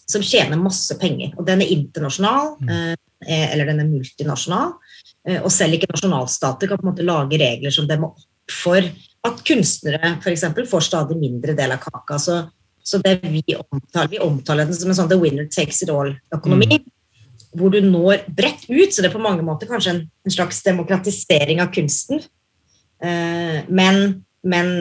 [0.09, 1.33] som tjener masse penger.
[1.39, 2.71] Og den er internasjonal, mm.
[3.25, 4.75] eh, eller den er multinasjonal.
[5.27, 8.77] Eh, og selv ikke nasjonalstater kan på en måte lage regler som demmer opp for
[9.25, 10.45] at kunstnere f.eks.
[10.69, 12.19] får stadig mindre del av kaka.
[12.21, 12.37] Så,
[12.85, 16.77] så det vi omtaler, vi omtaler den som en sånn the winner takes it all-økonomi.
[16.77, 16.91] Mm.
[17.55, 18.91] Hvor du når bredt ut.
[18.91, 22.21] Så det er på mange måter kanskje en, en slags demokratisering av kunsten.
[23.01, 24.71] Eh, men, men,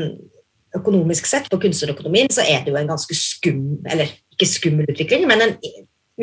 [0.75, 5.29] økonomisk sett, på kunstnerøkonomien, så er det jo en ganske skum, eller ikke skummel utvikling,
[5.31, 5.55] men en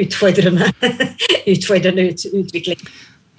[0.01, 0.69] utfordrende,
[1.53, 2.83] utfordrende ut, utvikling.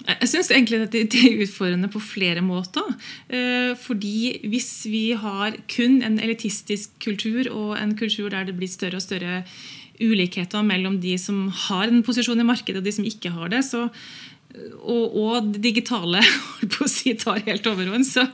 [0.03, 2.83] Jeg syns egentlig at det er utfordrende på flere måter.
[3.31, 8.67] Eh, fordi hvis vi har kun en elitistisk kultur, og en kultur der det blir
[8.67, 9.43] større og større
[10.01, 13.63] ulikheter mellom de som har en posisjon i markedet, og de som ikke har det,
[13.63, 13.87] så,
[14.81, 16.19] og, og det digitale
[16.73, 18.27] på å si, tar helt overhånd, så,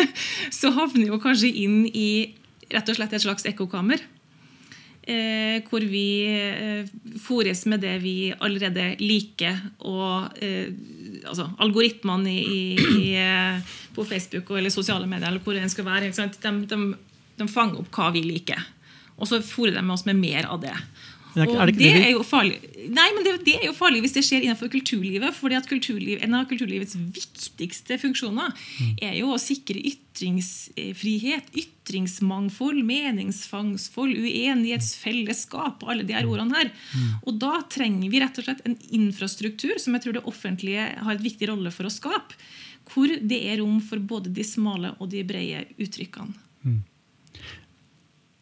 [0.58, 2.34] så havner vi jo kanskje inn i
[2.74, 4.02] rett og slett et slags ekkokammer.
[5.04, 6.86] Eh, hvor vi eh,
[7.20, 9.58] fôres med det vi allerede liker.
[9.84, 10.70] Og eh,
[11.28, 16.08] altså, algoritmene i, i, eh, på Facebook eller sosiale medier eller hvor det skal være,
[16.08, 16.80] de, de,
[17.36, 18.64] de, fanger opp hva vi liker.
[19.18, 20.74] Og så fôrer de oss med mer av det.
[21.34, 22.60] Er det, er det, det, er jo farlig.
[22.94, 25.34] Nei, men det, det, er jo farlig hvis det skjer innenfor kulturlivet.
[25.34, 28.92] fordi at kulturliv, En av kulturlivets viktigste funksjoner mm.
[29.02, 36.72] er jo å sikre ytringsfrihet, ytringsmangfold, meningsfangsfold, uenighetsfellesskap og alle de her ordene her.
[36.94, 37.10] Mm.
[37.26, 41.16] Og da trenger vi rett og slett en infrastruktur som jeg tror det offentlige har
[41.16, 42.38] et viktig rolle for å skape.
[42.92, 46.36] Hvor det er rom for både de smale og de brede uttrykkene.
[46.64, 46.82] Mm.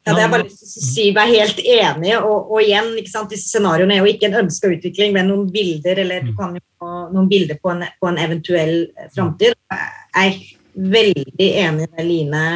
[0.02, 2.14] Ja, det er bare lyst til å si meg helt enig.
[2.18, 6.24] Og, og igjen, disse scenarioene er jo ikke en ønska utvikling, men noen bilder eller
[6.26, 6.38] du mm.
[6.40, 9.54] kan jo få noen bilder på en, på en eventuell eh, framtid.
[9.70, 10.40] Jeg er
[10.96, 12.46] veldig enig med Line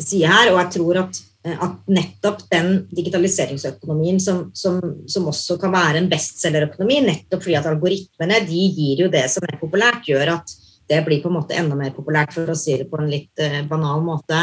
[0.00, 5.58] sier her, og jeg tror at, eh, at nettopp den digitaliseringsøkonomien som, som, som, også
[5.60, 10.08] kan være en bestselgerøkonomi, nettopp fordi at algoritmene de gir jo det som er populært,
[10.08, 13.00] gjør at det blir på en måte enda mer populært, for å si det på
[13.00, 14.38] en litt uh, banal måte.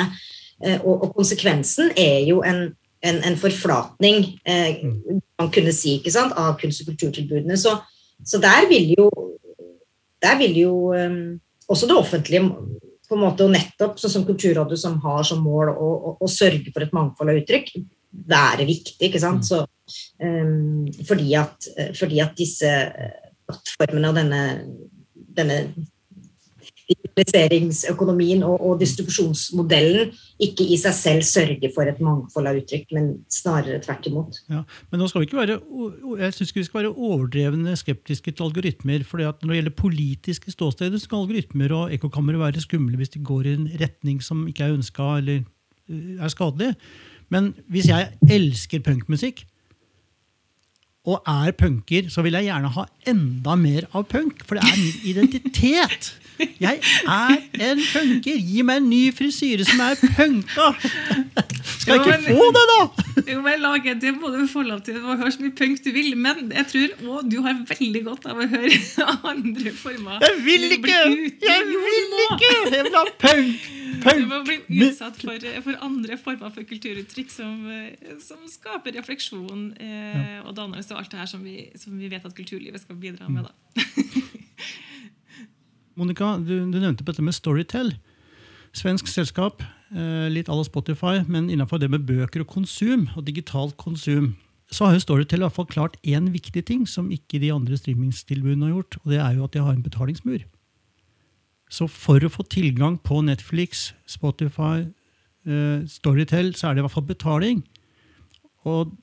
[0.63, 2.69] Eh, og, konsekvensen er jo en,
[3.03, 5.19] en, en forflatning, eh, mm.
[5.41, 7.57] man kunne si, ikke sant, av kunst- og kulturtilbudene.
[7.59, 7.75] Så,
[8.23, 9.09] så, der vil jo,
[10.23, 11.35] der vil jo um,
[11.67, 12.45] også det offentlige
[13.09, 16.29] på en måte, og nettopp sånn som Kulturrådet, som har som mål å, å, å,
[16.31, 17.73] sørge for et mangfold av uttrykk,
[18.31, 19.09] være viktig.
[19.09, 19.43] ikke sant?
[19.43, 19.49] Mm.
[19.49, 21.67] Så, um, fordi, at,
[21.99, 22.71] fordi, at, disse
[23.43, 24.43] plattformene og denne,
[25.35, 25.59] denne
[26.93, 30.11] digitaliseringsøkonomien og, og, distribusjonsmodellen
[30.43, 34.41] ikke i seg selv sørger for et mangfold av uttrykk, men snarere tvert imot.
[34.51, 35.59] Ja, men nå skal vi ikke være,
[36.23, 39.05] jeg synes ikke vi skal være overdrevne skeptiske til algoritmer.
[39.07, 43.47] for Når det gjelder politiske ståsteder, skal algoritmer og ekkokamre være skumle hvis de går
[43.47, 45.41] i en retning som ikke er ønska eller
[45.89, 46.73] eh, er skadelig.
[47.29, 49.45] Men hvis jeg elsker punkmusikk,
[51.03, 54.77] og er punker, så vil jeg gjerne ha enda mer av punk, for det er
[54.79, 56.13] min identitet.
[56.39, 57.35] Jeg er
[57.69, 58.37] en punker!
[58.37, 60.71] Gi meg en ny frisyre som er punka!
[61.63, 62.79] Skal jeg ikke få det, da?
[63.27, 64.97] Jo, men lage Det må du få lov til.
[64.99, 66.15] Du må høre så mye punk du vil.
[66.19, 68.79] Men jeg tror å, du har veldig godt av å høre
[69.33, 70.19] andre former.
[70.23, 70.99] Jeg vil ikke!
[71.43, 72.51] Jeg vil ikke!
[72.73, 73.69] Jeg vil ha punk!
[74.03, 74.23] punk.
[74.23, 77.67] Du må bli utsatt for, for andre former for kulturuttrykk som,
[78.23, 82.25] som skaper refleksjon eh, og dannelse og alt det her som vi, som vi vet
[82.25, 83.47] at kulturlivet skal bidra med.
[83.47, 83.83] da.
[85.95, 87.93] Monica, du, du, nevnte på dette med Storytel.
[88.73, 89.61] Svensk selskap,
[89.93, 94.33] eh, litt à la Spotify, men innenfor det med bøker og konsum, og digitalt konsum,
[94.73, 97.77] så har jo Storytel i hvert fall klart én viktig ting som ikke de andre
[97.77, 100.41] streamingstilbudene har gjort, og det er jo at de har en betalingsmur.
[101.69, 104.89] Så for å få tilgang på Netflix, Spotify,
[105.45, 107.63] eh, Storytel, så er det i hvert fall betaling.
[108.65, 108.97] Og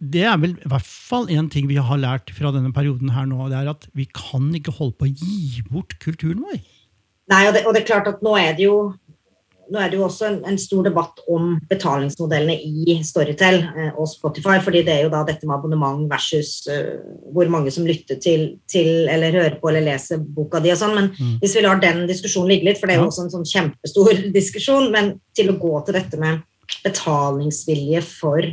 [0.00, 3.28] det er vel i hvert fall en ting vi har lært fra denne perioden her
[3.28, 3.50] nå.
[3.52, 6.62] Det er at vi kan ikke holde på å gi bort kulturen vår.
[7.30, 8.78] Nei, og det, og det er klart at nå er det jo,
[9.70, 14.56] er det jo også en, en, stor debatt om betalingsmodellene i Storytel eh, og Spotify.
[14.64, 16.96] fordi det er jo da dette med abonnement versus uh,
[17.36, 20.96] hvor mange som lytter til, til, eller hører på eller leser boka di og sånn.
[20.96, 21.38] Men mm.
[21.44, 24.24] hvis vi lar den diskusjonen ligge litt, for det er jo også en sånn kjempestor
[24.40, 26.40] diskusjon, men til å gå til dette med
[26.80, 28.46] betalingsvilje for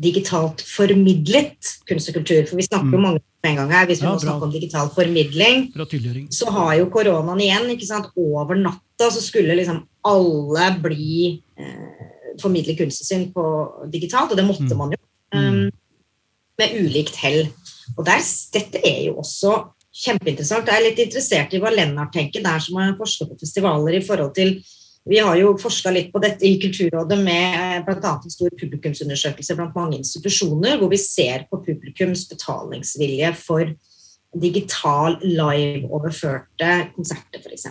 [0.00, 2.46] digitalt formidlet kunst og kultur.
[2.48, 3.06] For vi snakker jo mm.
[3.06, 3.88] mange på en gang her.
[3.88, 5.66] Hvis vi ja, må snakke om digital formidling,
[6.32, 12.08] så har jo koronaen igjen ikke sant, Over natta så skulle liksom alle bli eh,
[12.40, 13.44] formidle kunsten sin på
[13.92, 14.78] digitalt, og det måtte mm.
[14.80, 15.02] man jo.
[15.30, 15.68] Um,
[16.60, 17.46] med ulikt hell.
[17.96, 19.54] Og der, dette er jo også
[20.00, 20.68] kjempeinteressant.
[20.68, 24.04] Jeg er litt interessert i hva Lennart tenker, der som har forsket på festivaler i
[24.04, 24.56] forhold til
[25.08, 28.12] vi har jo forska litt på dette i Kulturrådet med eh, bl.a.
[28.16, 33.72] en stor publikumsundersøkelse blant mange institusjoner, hvor vi ser på publikums betalingsvilje for
[34.40, 37.66] digital live-overførte konserter, f.eks.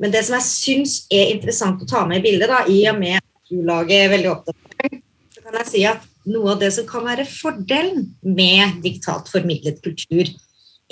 [0.00, 2.98] Men det som jeg syns er interessant å ta med i bildet, da, i og
[2.98, 5.02] med at du lager veldig opptatt
[5.36, 9.78] så kan jeg si at noe av det som kan være fordelen med digitalt formidlet
[9.84, 10.32] kultur,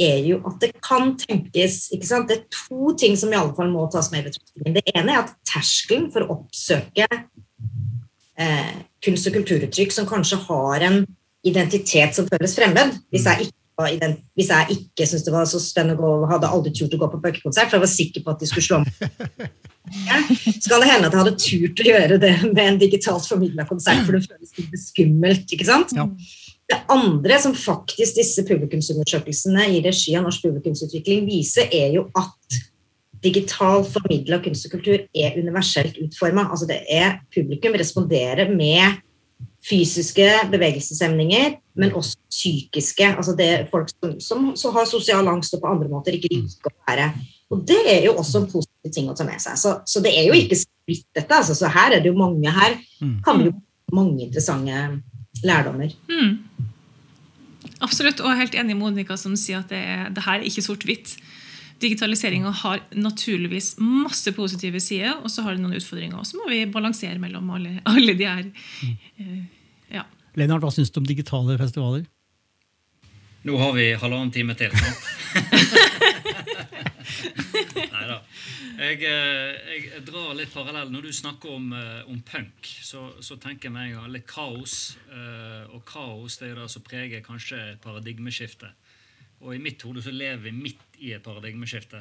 [0.01, 2.31] er jo at det kan tenkes ikke sant?
[2.31, 4.77] Det er to ting som i alle fall må tas med i betraktning.
[4.77, 8.73] Det ene er at terskelen for å oppsøke eh,
[9.05, 11.05] kunst- og kulturuttrykk som kanskje har en
[11.45, 15.99] identitet som føles fremmed Hvis jeg ikke hvis jeg ikke syntes det var så spennende
[15.99, 18.43] å gå, hadde aldri turt å gå på pøkekonsert, for jeg var sikker på at
[18.45, 19.49] de skulle slå meg
[20.63, 23.67] så kan det hende at jeg hadde turt å gjøre det med en digitalt formidla
[23.69, 25.53] konsert, for det føles litt skummelt.
[25.53, 25.93] ikke sant?
[25.97, 26.07] Ja.
[26.75, 32.57] Det andre som faktisk disse publikumsundersøkelsene i regi av Norsk publikumsutvikling viser, er jo at
[33.25, 36.49] digital formidla kunst og kultur er universelt utforma.
[36.51, 38.99] Altså det er publikum responderer med
[39.65, 43.07] fysiske bevegelseshemninger, men også psykiske.
[43.15, 46.75] Altså det er folk som, som har sosial angst og på andre måter ikke liker
[46.75, 47.09] å være.
[47.55, 49.57] Og det er jo også en positiv ting å ta med seg.
[49.63, 51.39] Så, så det er jo ikke splitt, dette.
[51.39, 52.77] Altså, så her er det jo mange her.
[52.99, 53.19] Mm.
[53.25, 53.55] kan jo
[53.95, 54.85] mange interessante
[55.43, 55.95] lærdommer.
[56.09, 56.39] Mm.
[57.85, 60.39] Absolutt, og jeg er helt enig med Monica som sier at det, er, det her
[60.39, 61.17] er ikke sort-hvitt.
[61.83, 66.21] Digitaliseringa har naturligvis masse positive sider, og så har det noen utfordringer.
[66.21, 68.47] Og så må vi balansere mellom alle, alle de her.
[69.19, 69.45] Mm.
[69.93, 70.07] Ja.
[70.39, 72.07] Lennart, hva syns du om digitale festivaler?
[73.45, 74.73] Nå har vi halvannen time til.
[74.73, 76.13] sant?
[77.95, 78.19] Nei da.
[78.79, 80.91] Jeg, eh, jeg, drar litt parallell.
[80.93, 84.97] Når du snakker om, eh, om punk, så, så, tenker jeg meg litt kaos.
[85.11, 88.81] Eh, og kaos det er det som preger kanskje paradigmeskiftet.
[89.45, 92.01] Og i mitt hode så lever vi midt i et paradigmeskifte.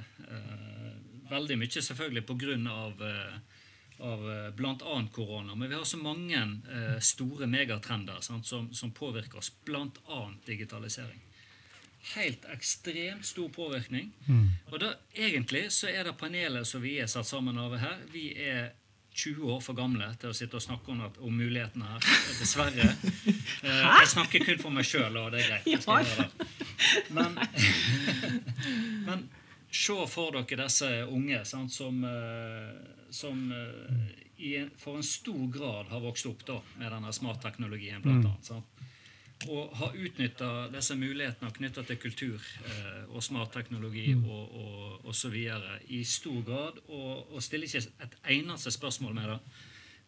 [1.27, 3.01] Veldig mye selvfølgelig på grunn Av,
[3.99, 4.23] av
[4.55, 4.95] bl.a.
[5.11, 5.55] korona.
[5.55, 6.45] Men vi har så mange
[7.03, 10.21] store megatrender sant, som, som påvirker oss, bl.a.
[10.47, 11.19] digitalisering
[12.13, 14.11] helt ekstremt stor påvirkning.
[14.27, 14.47] Mm.
[14.71, 18.31] Og da, egentlig så er det panelet som vi er satt sammen av her, vi
[18.35, 18.73] er
[19.13, 22.09] 20 år for gamle til å sitte og snakke om, at, om mulighetene her.
[22.39, 22.93] Dessverre.
[23.63, 25.85] Eh, jeg snakker kun for meg sjøl, og det er greit.
[25.87, 26.25] Ja.
[27.15, 27.37] Men,
[29.07, 29.21] men
[29.71, 32.73] se for dere disse unge sant, som, eh,
[33.13, 34.09] som eh,
[34.43, 38.03] i, for en stor grad har vokst opp da, med denne smartteknologien.
[38.03, 38.51] Blant annet.
[38.51, 38.83] annet,
[39.49, 44.25] og har utnytta disse mulighetene knytta til kultur eh, og smartteknologi mm.
[44.29, 49.15] og, og, og, så videre i stor grad, og, og stiller ikke et eneste spørsmål
[49.17, 49.39] med det.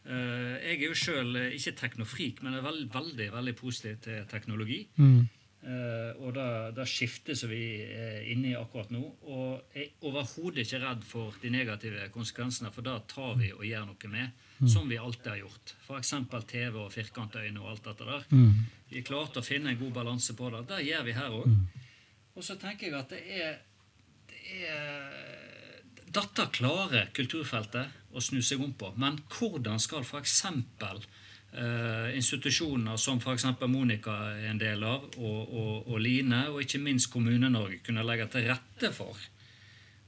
[0.06, 4.84] Eh, jeg er jo sjøl ikke teknofrik, men er veld, veldig veldig positiv til teknologi.
[4.96, 5.26] Mm.
[5.66, 9.02] Eh, og det, det skiftet som vi er inne i akkurat nå.
[9.26, 13.66] Og jeg er overhodet ikke redd for de negative konsekvensene, for det tar vi og
[13.66, 14.45] gjør noe med.
[14.60, 14.70] Mm.
[14.72, 15.76] Som vi alltid har gjort.
[15.84, 16.14] F.eks.
[16.48, 18.28] TV og firkantøyne og alt dette der.
[18.32, 18.62] Mm.
[18.90, 20.62] Vi klarte å finne en god balanse på det.
[20.70, 21.50] Det gjør vi her òg.
[21.52, 21.84] Mm.
[22.36, 23.58] Og så tenker jeg at det er,
[24.32, 25.34] det er
[26.16, 28.94] Dette klarer kulturfeltet å snu seg om på.
[28.96, 30.42] Men hvordan skal f.eks.
[31.56, 33.46] Uh, institusjoner som f.eks.
[33.68, 38.28] Monica er en del av, og, og, og Line, og ikke minst Kommune-Norge, kunne legge
[38.32, 39.20] til rette for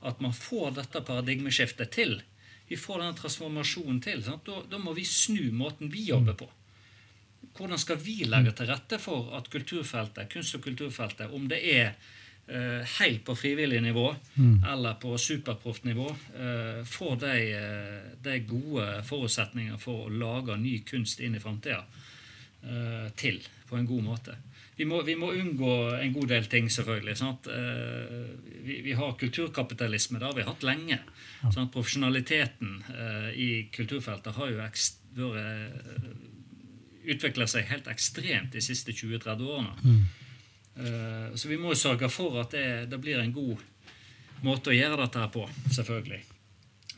[0.07, 2.19] at man får dette paradigmeskiftet til.
[2.67, 4.23] Vi får den transformasjonen til.
[4.23, 6.49] Da, da, må vi snu måten vi jobber på.
[7.57, 11.93] Hvordan skal vi legge til rette for at kulturfeltet, kunst- og kulturfeltet, om det er
[12.51, 14.67] uh, helt på frivillig nivå mm.
[14.73, 20.77] eller på superproft nivå, uh, får de, uh, de, gode forutsetninger for å lage ny
[20.85, 21.83] kunst inn i framtida
[23.15, 23.37] til
[23.69, 24.33] på en god måte.
[24.77, 27.15] Vi må, vi må, unngå en god del ting, selvfølgelig.
[28.61, 30.19] Vi, vi, har kulturkapitalisme.
[30.21, 30.99] Det har vi hatt lenge.
[31.41, 31.65] Ja.
[31.73, 32.83] Profesjonaliteten
[33.33, 34.77] i kulturfeltet har jo vært
[37.07, 39.75] utvikla seg helt ekstremt de siste 20-30 årene.
[39.83, 40.05] Mm.
[40.77, 43.63] Eh, så vi må jo sørge for at det, det, blir en god
[44.45, 46.21] måte å gjøre dette her på, selvfølgelig.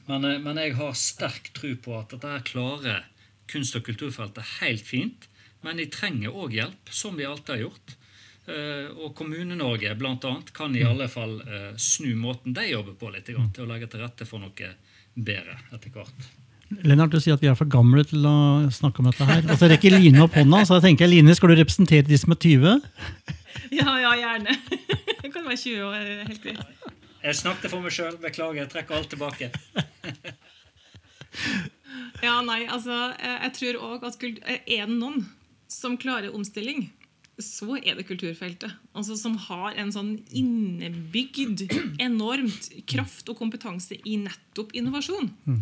[0.09, 3.05] Men, eh, men jeg har sterk tro på at dette her klarer
[3.49, 5.29] kunst- og kulturfeltet helt fint.
[5.65, 7.95] Men de trenger òg hjelp, som vi alltid har gjort.
[8.49, 11.41] Eh, og Kommune-Norge annet, kan i alle fall
[11.77, 14.75] snu måten de jobber på litt, til å legge til rette for noe
[15.19, 16.29] bedre etter hvert.
[16.85, 19.41] Lennart, du sier at vi er for gamle til å snakke om dette her.
[19.49, 22.35] Og så rekker Line opp hånda, så jeg tenker Line, skal du representere de som
[22.35, 22.81] er 20?
[23.73, 24.53] Ja, ja, gjerne.
[25.23, 26.03] Jeg kan være 20 år.
[26.29, 26.85] helt greit.
[27.23, 28.15] Jeg snakket for meg sjøl.
[28.21, 28.61] Beklager.
[28.61, 29.49] Jeg trekker alt tilbake.
[32.19, 35.21] Ja, nei, altså, jeg tror òg at er det noen
[35.69, 36.89] som klarer omstilling,
[37.39, 38.73] så er det kulturfeltet.
[38.97, 41.69] Altså Som har en sånn innebygd
[42.01, 45.31] enormt kraft og kompetanse i nettopp innovasjon.
[45.45, 45.61] Mm.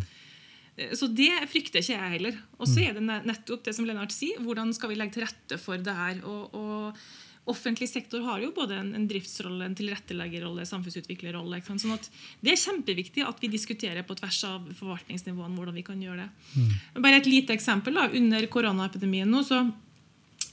[0.94, 2.36] Så det frykter ikke jeg heller.
[2.58, 4.38] Og så er det nettopp det som Lennart sier.
[4.42, 6.20] Hvordan skal vi legge til rette for det her?
[6.22, 11.58] Og, og offentlig sektor har jo både en, en driftsrolle, en tilretteleggerrolle, samfunnsutviklerrolle.
[11.66, 12.06] Sånn at
[12.44, 16.30] Det er kjempeviktig at vi diskuterer på tvers av forvaltningsnivåene hvordan vi kan gjøre det.
[16.54, 17.02] Mm.
[17.02, 17.98] Bare et lite eksempel.
[17.98, 19.64] da, Under koronaepidemien nå så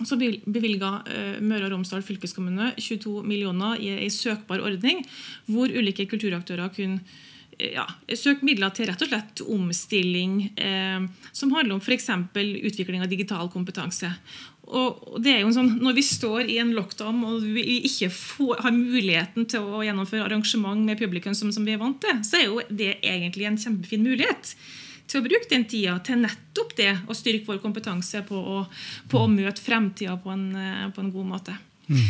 [0.03, 5.05] så bevilga uh, Møre og Romsdal fylkeskommune 22 millioner i ei søkbar ordning,
[5.47, 6.99] hvor ulike kulturaktører kunne
[7.59, 7.85] ja,
[8.15, 12.09] søke midler til rett og slett omstilling, eh, som handler om f.eks.
[12.35, 14.11] utvikling av digital kompetanse.
[14.65, 18.63] Og det er jo sånn, Når vi står i en lockdown og vi ikke får,
[18.65, 22.39] har muligheten til å gjennomføre arrangement med publikum som, som vi er vant til, så
[22.39, 24.55] er jo det egentlig en kjempefin mulighet
[25.07, 28.63] til å bruke den tida til nettopp det å styrke vår kompetanse på å,
[29.11, 31.57] på å møte fremtida på en, eh, på en god måte.
[31.87, 32.01] Mm.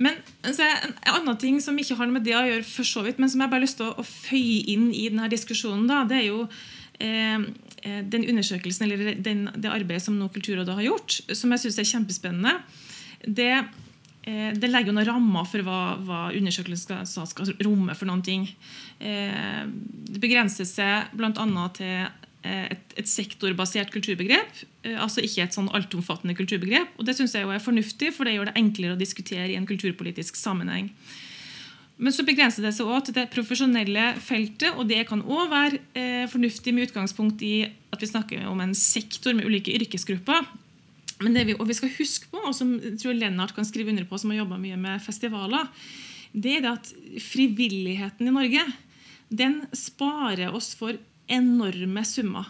[0.00, 3.20] Men altså, En annen ting som ikke har med det å gjøre, for så vidt,
[3.20, 6.04] men som jeg bare har lyst til å, å føye inn i denne diskusjonen, da,
[6.08, 6.46] det er jo
[7.00, 7.44] eh,
[7.84, 11.78] eh den undersøkelsen eller den, det arbeidet som nå Kulturrådet har gjort, som jeg syns
[11.80, 12.54] er kjempespennende.
[13.26, 13.52] Det,
[14.24, 18.24] eh, det legger jo noen rammer for hva, hva undersøkelsen skal, skal, romme for noen
[18.24, 18.48] ting.
[19.04, 21.68] Eh, det begrenser seg bl.a.
[21.76, 22.08] til
[22.42, 24.62] et, et, sektorbasert kulturbegrep.
[24.84, 26.94] Eh, altså ikke et sånn altomfattende kulturbegrep.
[26.96, 29.68] og Det synes jeg er fornuftig, for det gjør det enklere å diskutere i en
[29.68, 30.88] kulturpolitisk sammenheng.
[32.00, 35.80] Men så begrenser det seg også til det profesjonelle feltet, og det kan også være
[35.92, 40.48] eh, fornuftig med utgangspunkt i at vi snakker om en sektor med ulike yrkesgrupper.
[41.20, 43.92] Men det vi, og vi skal huske på, og som jeg tror Lennart kan skrive
[43.92, 45.68] under på, som har jobba mye med festivaler,
[46.32, 48.64] det er det at frivilligheten i Norge
[49.28, 50.96] den sparer oss for
[51.30, 52.48] enorme summer.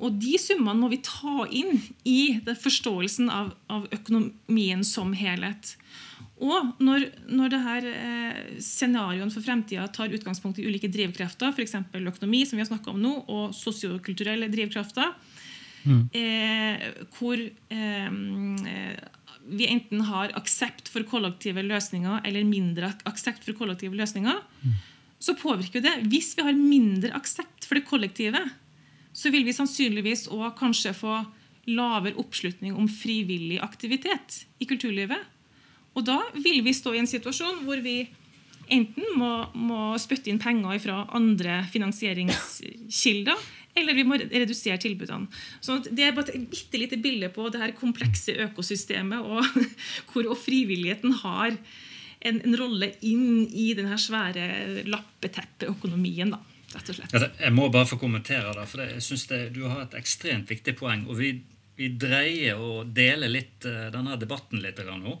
[0.00, 1.76] Og de summene må vi ta inn
[2.08, 5.74] i forståelsen av, av, økonomien som helhet.
[6.40, 11.76] Og når, når det her eh, scenarioen for fremtida tar utgangspunkt i ulike drivkrefter, f.eks.
[12.00, 15.12] økonomi, som vi har om nå, og sosiokulturelle drivkrefter,
[15.84, 16.02] mm.
[16.16, 16.86] eh,
[17.18, 18.08] hvor eh,
[19.50, 24.80] vi enten har aksept for kollektive løsninger eller mindre aksept for kollektive løsninger, mm
[25.20, 25.92] så påvirker det.
[26.08, 28.40] Hvis vi har mindre aksept for det kollektive,
[29.12, 31.18] så vil vi sannsynligvis òg kanskje få
[31.70, 35.20] lavere oppslutning om frivillig aktivitet i kulturlivet.
[35.98, 38.02] Og da vil vi stå i en situasjon hvor vi
[38.70, 43.48] enten må, må spytte inn penger fra andre finansieringskilder,
[43.80, 45.28] eller vi må redusere tilbudene.
[45.62, 49.44] Så det er bare et bitte lite bilde på det her komplekse økosystemet og
[50.10, 51.58] hvor frivilligheten har
[52.20, 56.34] en, en rolle inn i den svære lappeteppeøkonomien.
[56.34, 56.40] da,
[56.74, 57.14] rett og slett.
[57.40, 60.76] Jeg må bare få kommentere det, for jeg synes det, du har et ekstremt viktig
[60.78, 61.06] poeng.
[61.08, 61.32] og vi,
[61.76, 65.16] vi dreier og deler litt uh, denne debatten litt nå.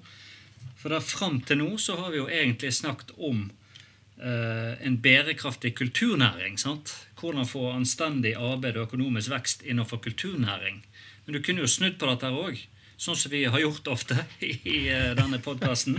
[0.80, 5.74] For da Fram til nå så har vi jo egentlig snakket om uh, en bærekraftig
[5.76, 6.58] kulturnæring.
[6.58, 6.94] sant?
[7.20, 10.84] Hvordan få anstendig arbeid og økonomisk vekst innenfor kulturnæring.
[11.24, 12.60] Men du kunne jo snudd på dette òg
[13.00, 15.96] sånn som vi har gjort ofte i eh, denne podkasten.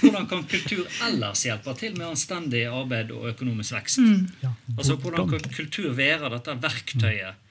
[0.00, 4.00] Hvordan kan kultur ellers hjelpe til med anstendig arbeid og økonomisk vekst?
[4.00, 4.56] Mm.
[4.78, 7.44] Altså, Hvordan kan kultur være dette verktøyet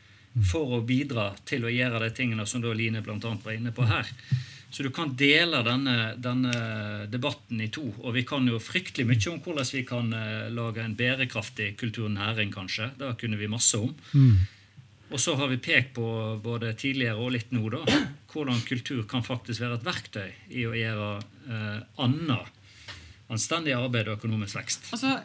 [0.49, 3.17] for å bidra til å gjøre de tingene som da Line bl.a.
[3.21, 4.09] var inne på her?
[4.69, 6.57] Så du kan dele denne, denne,
[7.09, 7.85] debatten i to.
[8.03, 12.51] Og vi kan jo fryktelig mye om hvordan vi kan uh, lage en bærekraftig kulturnæring,
[12.53, 12.91] kanskje.
[12.99, 13.93] Det kunne vi masse om.
[14.11, 14.56] Mm.
[15.07, 16.05] Og så har vi pekt på
[16.43, 17.83] både tidligere og litt nå da,
[18.31, 21.11] hvordan kultur kan faktisk være et verktøy i å gjøre
[21.47, 22.53] eh, annet
[23.31, 24.89] anstendig arbeid og økonomisk vekst.
[24.95, 25.17] Altså,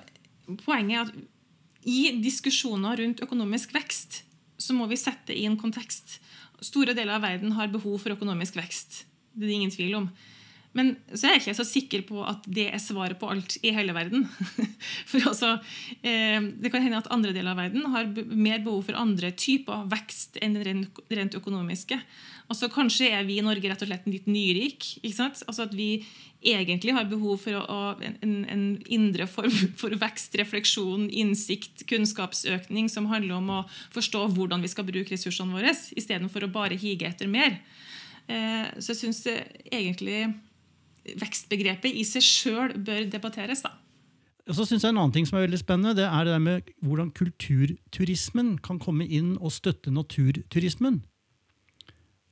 [0.65, 4.23] poenget er at i diskusjoner rundt økonomisk vekst
[4.63, 6.21] så må vi sette i en kontekst.
[6.63, 9.03] Store deler av verden har behov for økonomisk vekst.
[9.35, 10.09] Det er det ingen tvil om.
[10.77, 13.75] Men så er jeg ikke så sikker på at det er svaret på alt i
[13.77, 14.25] hele verden.
[15.11, 15.55] For altså,
[16.01, 19.85] eh, Det kan hende at andre deler av verden har mer behov for andre typer
[19.93, 21.99] vekst enn den rent økonomiske.
[22.49, 24.87] Altså, kanskje er vi i Norge rett og slett litt nyrik.
[25.03, 25.43] ikke sant?
[25.47, 26.05] Altså At vi
[26.43, 33.11] egentlig har behov for å, en, en, indre form for vekst, refleksjon, innsikt, kunnskapsøkning som
[33.13, 33.61] handler om å
[33.95, 37.61] forstå hvordan vi skal bruke ressursene våre, istedenfor å bare hige etter mer.
[38.27, 40.33] Eh, så jeg syns egentlig
[41.19, 43.63] vekstbegrepet i seg sjøl bør debatteres.
[43.63, 43.75] da.
[44.49, 46.43] Og så synes jeg En annen ting som er veldig spennende, det er det der
[46.43, 51.05] med hvordan kulturturismen kan komme inn og støtte naturturismen.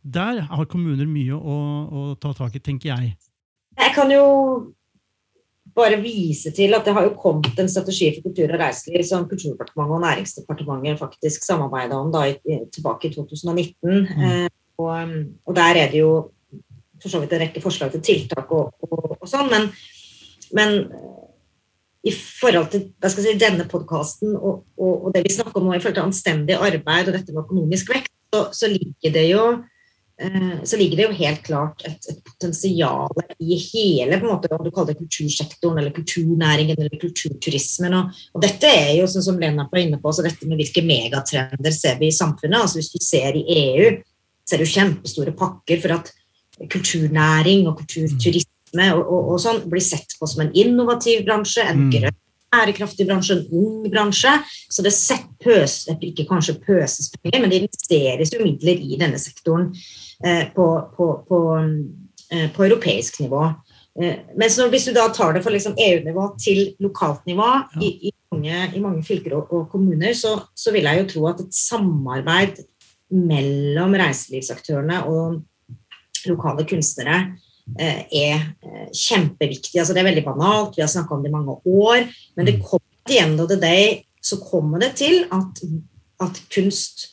[0.03, 1.57] Der har kommuner mye å,
[1.87, 3.15] å ta tak i, tenker jeg.
[3.79, 4.25] Jeg kan jo
[5.77, 9.29] bare vise til at det har jo kommet en strategi for kultur og reiseliv som
[9.31, 12.25] Kulturdepartementet og Næringsdepartementet faktisk samarbeida om da,
[12.75, 13.77] tilbake i 2019.
[13.85, 14.25] Mm.
[14.25, 14.49] Eh,
[14.81, 15.15] og,
[15.47, 16.15] og, der er det jo
[17.03, 19.71] for så vidt en rekke forslag til tiltak og, og, og sånn, men,
[20.57, 21.17] men, eh,
[22.09, 25.99] i forhold til si, denne podkasten og, og, det vi snakker om nå i forhold
[25.99, 29.45] til anstendig arbeid og dette med økonomisk vekst, så, så, ligger, det jo,
[30.23, 34.53] eh, så ligger det jo helt klart et, et potensial i hele på en måte,
[34.55, 37.99] om du kaller det kultursektoren eller kulturnæringen eller kulturturismen.
[37.99, 40.87] Og, og dette er jo sånn som Lena var inne på, så dette med hvilke
[40.87, 42.63] megatrender ser vi i samfunnet.
[42.63, 43.93] altså Hvis du ser i EU,
[44.49, 46.15] ser du kjempestore pakker for at
[46.69, 51.87] kulturnæring og kulturturisme og, og, og sånn blir sett på som en innovativ bransje, en
[51.87, 51.95] Mm.
[51.95, 52.19] grønn
[52.51, 54.33] ærekraftig bransje, en ung bransje.
[54.71, 59.19] Så det sett pøs, ikke kanskje pøses penger, men det investeres jo midler i denne
[59.23, 59.71] sektoren
[60.25, 61.43] eh, på, på, på,
[62.31, 63.45] eh, på europeisk nivå.
[64.01, 67.49] Eh, mens når, hvis du da tar det fra liksom EU-nivå til lokalt nivå
[67.83, 71.27] i, i, mange, i mange fylker og, og kommuner, så, så vil jeg jo tro
[71.31, 72.63] at et samarbeid
[73.11, 75.41] mellom reiselivsaktørene og
[76.29, 77.19] lokale kunstnere
[77.79, 79.79] eh, er eh, kjempeviktig.
[79.79, 82.05] Altså, det er veldig banalt, vi har snakka om det i mange år,
[82.37, 85.63] men det kommer at the end of the day så kommer det til at,
[86.21, 87.09] at kunst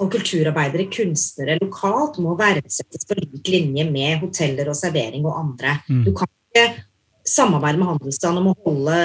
[0.00, 5.76] og kulturarbeidere, kunstnere lokalt, må verdsettes på lik linje med hoteller og servering og andre.
[5.88, 6.04] Mm.
[6.06, 6.64] Du kan ikke
[7.30, 8.96] samarbeide med handelsstanden om å holde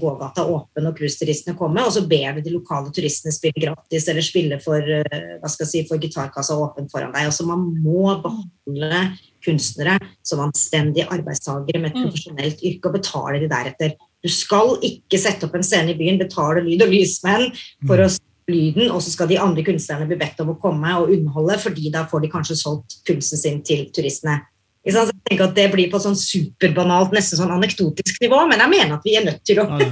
[0.00, 4.24] gågata åpen og cruiseturistene kommer, og så ber vi de lokale turistene spille gratis eller
[4.24, 7.28] spille for, eh, hva skal jeg si, for gitarkassa åpen foran deg.
[7.28, 9.04] Altså, man må behandle
[9.44, 12.08] kunstnere som anstendige arbeidstakere med et Mm.
[12.08, 13.96] profesjonelt yrke og betale de deretter.
[14.22, 17.52] Du skal ikke sette opp en scene i byen, betale lyd- og lysmenn
[17.86, 20.88] for å spille lyden, og så skal de andre kunstnerne bli bedt om å komme
[21.00, 24.42] og underholde, fordi da får de kanskje solgt kunsten sin til turistene.
[24.84, 28.70] Så jeg tenker at Det blir på sånn superbanalt, nesten sånn anekdotisk nivå, men jeg
[28.74, 29.84] mener at vi er nødt til å, Ja, vi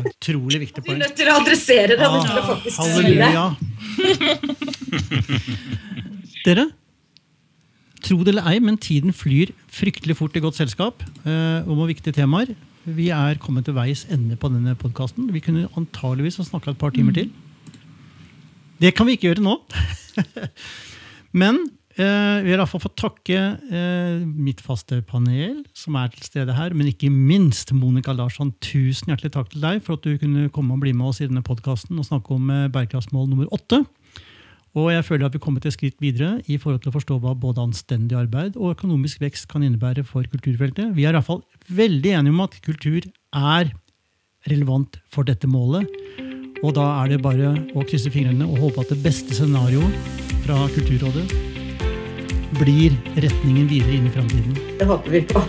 [0.92, 2.04] er nødt til å adressere det.
[2.04, 2.12] Ah.
[2.76, 3.46] Halleluja.
[6.44, 6.66] Dere,
[8.04, 12.12] tro det eller ei, men tiden flyr fryktelig fort i godt selskap eh, om viktige
[12.20, 12.52] temaer.
[12.84, 15.32] Vi er kommet til veis ende på denne podkasten.
[15.32, 17.28] Vi kunne antageligvis ha snakka et par timer til.
[18.82, 19.54] Det kan vi ikke gjøre nå.
[21.42, 21.54] men
[21.96, 26.74] eh, vi har iallfall fått takke eh, mitt faste panel, som er til stede her,
[26.76, 28.54] men ikke minst Monica Larsson.
[28.64, 31.28] Tusen hjertelig takk til deg for at du kunne komme og bli med oss i
[31.28, 33.82] denne podkasten og snakke om eh, bærekraftsmål nummer åtte.
[34.72, 37.34] Og jeg føler at vi kommer et skritt videre i forhold til å forstå hva
[37.36, 40.94] både anstendig arbeid og økonomisk vekst kan innebære for kulturfeltet.
[40.96, 43.04] Vi er i hvert fall veldig enige om at kultur
[43.36, 43.74] er
[44.48, 45.88] relevant for dette målet.
[46.62, 50.62] Og da er det bare å krysse fingrene og håpe at det beste scenarioet fra
[50.72, 51.51] Kulturrådet
[52.60, 54.56] blir retningen videre inn i framtiden.
[54.78, 55.44] Det håper vi på.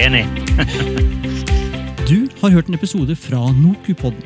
[0.06, 0.26] Enig.
[2.10, 4.24] Du har hørt en episode fra Nokupodden.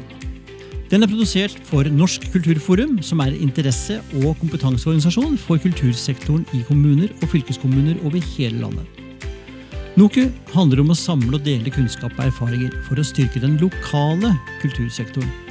[0.89, 7.13] Den er produsert for Norsk kulturforum, som er interesse- og kompetanseorganisasjon for kultursektoren i kommuner
[7.21, 8.87] og fylkeskommuner over hele landet.
[10.01, 14.33] NOKU handler om å samle og dele kunnskap og erfaringer for å styrke den lokale
[14.63, 15.44] kultursektoren.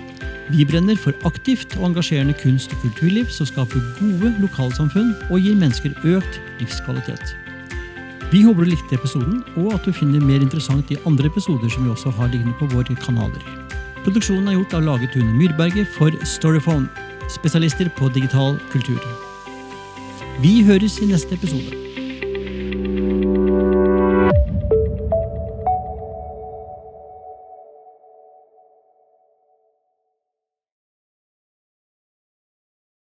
[0.51, 5.55] Vi brenner for aktivt og engasjerende kunst- og kulturliv som skaper gode lokalsamfunn og gir
[5.55, 7.35] mennesker økt livskvalitet.
[8.33, 11.85] Vi håper du likte episoden, og at du finner mer interessant i andre episoder som
[11.85, 13.43] vi også har liggende på våre kanaler.
[14.03, 16.89] Produksjonen er gjort av Lage Tune Myrberget for Storyphone,
[17.31, 18.99] spesialister på digital kultur.
[20.41, 21.77] Vi høres i neste episode.